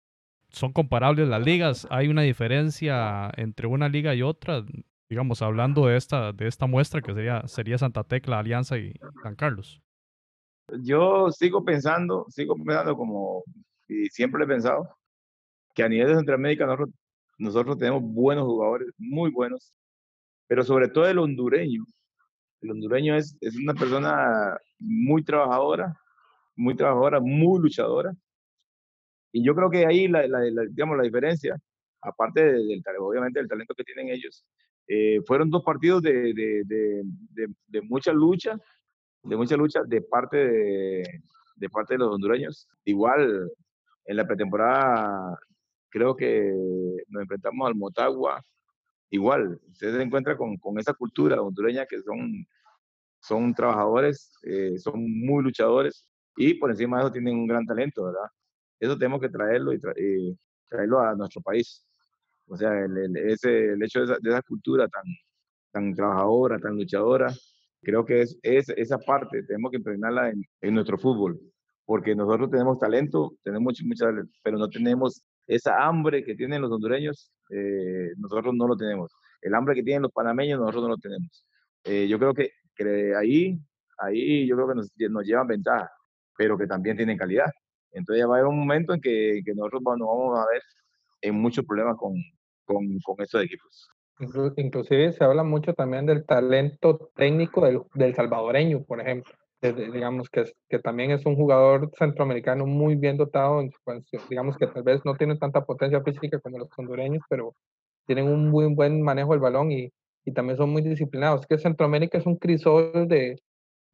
[0.54, 4.64] Son comparables las ligas, hay una diferencia entre una liga y otra,
[5.10, 8.94] digamos, hablando de esta, de esta muestra que sería, sería Santa Tecla, Alianza y
[9.24, 9.82] San Carlos.
[10.80, 13.44] yo sigo pensando, sigo pensando como,
[13.88, 14.88] y siempre he pensado,
[15.74, 16.90] que a nivel de Centroamérica nosotros,
[17.40, 19.74] nosotros tenemos buenos jugadores, muy buenos,
[20.48, 21.84] pero sobre todo el hondureño.
[22.62, 25.98] El hondureño es, es una persona muy trabajadora,
[26.56, 28.14] muy trabajadora, muy luchadora.
[29.34, 30.22] Y yo creo que ahí la,
[30.70, 31.60] digamos, la diferencia,
[32.02, 34.46] aparte del, obviamente del talento que tienen ellos,
[34.88, 38.58] eh, fueron dos partidos de, de, de, de, mucha lucha,
[39.24, 41.04] de mucha lucha de parte de,
[41.56, 42.70] de parte de los hondureños.
[42.86, 43.50] Igual
[44.06, 45.40] en la pretemporada
[45.90, 46.54] creo que
[47.08, 48.44] nos enfrentamos al Motagua.
[49.10, 52.46] Igual, usted se encuentra con, con esa cultura hondureña que son,
[53.20, 56.06] son trabajadores, eh, son muy luchadores
[56.36, 58.30] y por encima de eso tienen un gran talento, ¿verdad?
[58.80, 59.80] Eso tenemos que traerlo y,
[60.70, 61.86] traerlo a nuestro país.
[62.48, 65.04] O sea, el, ese, el hecho de esa, de esa, cultura tan,
[65.72, 67.34] tan trabajadora, tan luchadora,
[67.82, 71.40] creo que es, es esa parte, tenemos que impregnarla en, en, nuestro fútbol,
[71.86, 74.06] porque nosotros tenemos talento, tenemos mucho, mucho
[74.44, 79.12] pero no tenemos esa hambre que tienen los hondureños, eh, nosotros no lo tenemos.
[79.42, 81.46] El hambre que tienen los panameños, nosotros no lo tenemos.
[81.84, 83.60] Eh, yo creo que, que, ahí,
[83.98, 85.90] ahí yo creo que nos, nos llevan ventaja,
[86.38, 87.52] pero que también tienen calidad.
[87.94, 90.62] Entonces ya va a haber un momento en que, que nosotros nos vamos a ver
[91.22, 92.14] en muchos problemas con,
[92.66, 93.90] con, con estos equipos.
[94.58, 99.34] Inclusive se habla mucho también del talento técnico del, del salvadoreño, por ejemplo.
[99.62, 103.64] digamos que, que también es un jugador centroamericano muy bien dotado,
[104.30, 107.56] digamos que tal vez no tiene tanta potencia física como los hondureños, pero
[108.06, 109.90] tienen un muy buen manejo del balón y,
[110.26, 111.42] y también son muy disciplinados.
[111.42, 113.42] Es que Centroamérica es un crisol de,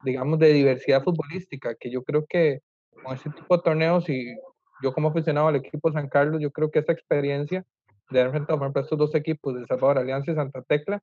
[0.04, 2.60] digamos, de diversidad futbolística, que yo creo que
[3.02, 4.34] con ese tipo de torneos y
[4.82, 7.64] yo como aficionado al equipo San Carlos, yo creo que esa experiencia
[8.10, 11.00] de haber enfrentado, por ejemplo, estos dos equipos de Salvador Alianza y Santa Tecla,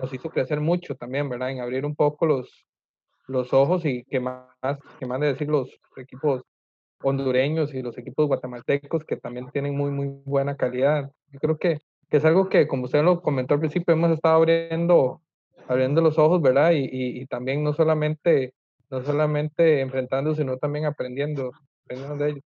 [0.00, 1.50] nos hizo crecer mucho también, ¿verdad?
[1.50, 2.66] En abrir un poco los,
[3.26, 4.46] los ojos y que más,
[4.98, 6.42] que más de decir los equipos
[7.02, 11.10] hondureños y los equipos guatemaltecos que también tienen muy, muy buena calidad.
[11.32, 14.36] Yo creo que, que es algo que, como usted lo comentó al principio, hemos estado
[14.36, 15.22] abriendo,
[15.66, 16.72] abriendo los ojos, ¿verdad?
[16.72, 18.52] Y, y, y también no solamente,
[18.90, 21.52] no solamente enfrentando, sino también aprendiendo,
[21.84, 22.44] aprendiendo de ellos.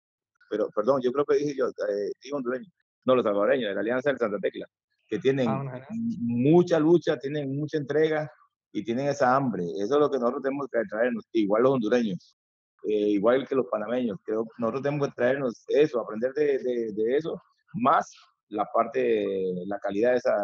[0.50, 2.70] Pero, perdón, yo creo que dije yo, eh, hondureño
[3.08, 4.68] no los salvadoreños, de la Alianza del Santa Tecla,
[5.08, 5.82] que tienen ah,
[6.20, 8.30] mucha lucha, tienen mucha entrega
[8.74, 9.64] y tienen esa hambre.
[9.80, 12.38] Eso es lo que nosotros tenemos que traernos, igual los hondureños,
[12.84, 14.18] eh, igual que los panameños.
[14.26, 17.42] Creo que nosotros tenemos que traernos eso, aprender de, de, de eso,
[17.76, 18.14] más
[18.50, 19.26] la parte,
[19.66, 20.36] la calidad de esa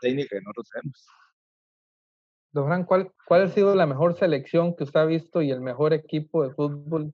[0.00, 1.06] técnica que nosotros tenemos.
[2.56, 5.60] Don Fran, ¿cuál, ¿cuál ha sido la mejor selección que usted ha visto y el
[5.60, 7.12] mejor equipo de fútbol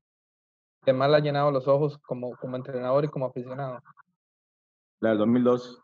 [0.84, 3.80] que más le ha llenado los ojos como, como entrenador y como aficionado?
[5.00, 5.82] La del 2002.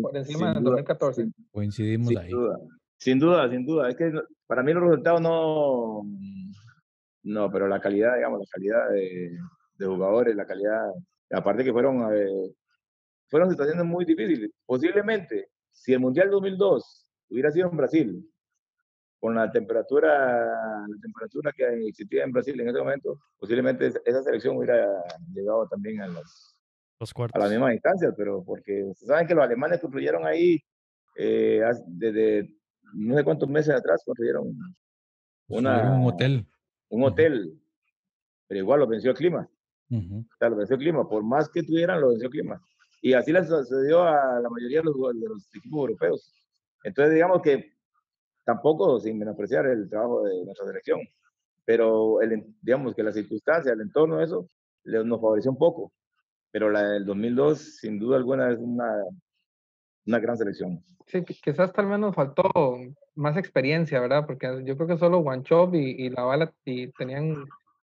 [0.00, 1.30] Por encima del 2014.
[1.52, 2.30] Coincidimos sin ahí.
[2.30, 2.58] Duda.
[2.96, 3.90] Sin duda, sin duda.
[3.90, 4.12] Es que
[4.46, 6.02] para mí los resultados no.
[7.22, 9.38] No, pero la calidad, digamos, la calidad de,
[9.74, 10.90] de jugadores, la calidad.
[11.30, 12.14] Aparte que fueron.
[12.14, 12.54] Eh,
[13.28, 14.50] fueron situaciones muy difíciles.
[14.64, 18.30] Posiblemente, si el Mundial 2002 hubiera sido en Brasil,
[19.20, 20.46] con la temperatura,
[20.88, 24.88] la temperatura que existía en Brasil en ese momento, posiblemente esa selección hubiera
[25.34, 26.56] llegado también a las,
[27.34, 30.58] a la misma distancia, pero porque ustedes saben que los alemanes construyeron ahí
[31.16, 32.50] eh, desde
[32.94, 34.56] no sé cuántos meses atrás, construyeron
[35.48, 36.46] una, un hotel.
[36.88, 37.60] Un hotel,
[38.48, 39.48] pero igual lo venció el clima.
[39.90, 42.62] O sea, lo venció el clima, por más que tuvieran, lo venció el clima.
[43.02, 46.34] Y así le sucedió a la mayoría de los, de los equipos europeos.
[46.84, 47.72] Entonces, digamos que
[48.44, 51.00] tampoco sin menospreciar el trabajo de nuestra selección,
[51.64, 54.48] pero el, digamos que la circunstancia, el entorno, eso,
[54.84, 55.92] nos favoreció un poco
[56.50, 58.92] pero la del 2002 sin duda alguna es una,
[60.06, 60.84] una gran selección.
[61.06, 62.44] Sí, quizás tal vez nos faltó
[63.14, 64.26] más experiencia, ¿verdad?
[64.26, 67.44] Porque yo creo que solo Guanchov y, y La Bala y tenían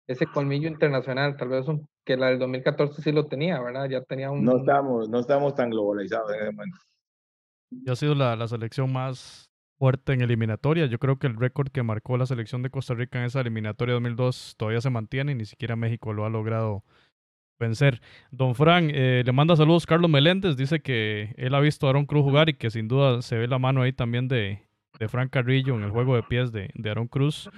[0.06, 1.66] ese colmillo internacional, tal vez
[2.04, 3.88] que la del 2014 sí lo tenía, ¿verdad?
[3.88, 4.44] Ya tenía un...
[4.44, 6.78] No estamos, no estamos tan globalizados en ese momento.
[7.70, 10.86] Ya ha sido la, la selección más fuerte en eliminatoria.
[10.86, 13.94] Yo creo que el récord que marcó la selección de Costa Rica en esa eliminatoria
[13.94, 16.84] 2002 todavía se mantiene y ni siquiera México lo ha logrado
[17.58, 18.00] vencer.
[18.30, 22.06] Don Fran, eh, le manda saludos Carlos Meléndez, dice que él ha visto a Aaron
[22.06, 24.62] Cruz jugar y que sin duda se ve la mano ahí también de,
[24.98, 27.50] de Fran Carrillo en el juego de pies de, de Aaron Cruz.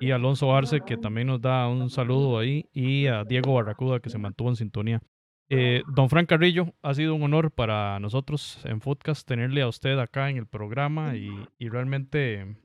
[0.00, 2.68] Y Alonso Arce, que también nos da un saludo ahí.
[2.72, 5.00] Y a Diego Barracuda, que se mantuvo en sintonía.
[5.48, 9.98] Eh, don Fran Carrillo, ha sido un honor para nosotros en Footcast tenerle a usted
[9.98, 12.56] acá en el programa y, y realmente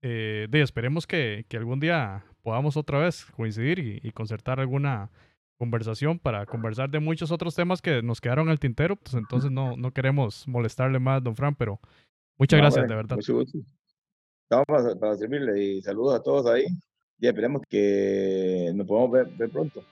[0.00, 5.10] eh, de, esperemos que, que, algún día podamos otra vez coincidir y, y concertar alguna
[5.58, 9.76] conversación para conversar de muchos otros temas que nos quedaron al tintero, pues entonces no,
[9.76, 11.80] no queremos molestarle más, don Fran, pero
[12.38, 13.16] muchas gracias, de verdad.
[13.16, 13.58] Mucho gusto.
[14.48, 16.64] Estamos para, servirle y saludos a todos ahí.
[17.18, 19.82] ya esperemos que nos podamos ver, ver pronto.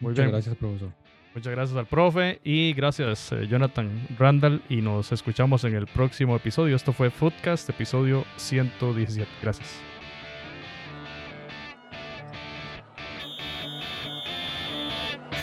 [0.00, 0.30] Muy Muchas bien.
[0.32, 1.01] gracias, profesor.
[1.34, 6.36] Muchas gracias al profe y gracias eh, Jonathan Randall y nos escuchamos en el próximo
[6.36, 6.76] episodio.
[6.76, 9.30] Esto fue Footcast, episodio 117.
[9.40, 9.80] Gracias.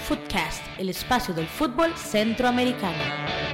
[0.07, 3.48] Footcast, el espacio del fútbol centroamericano.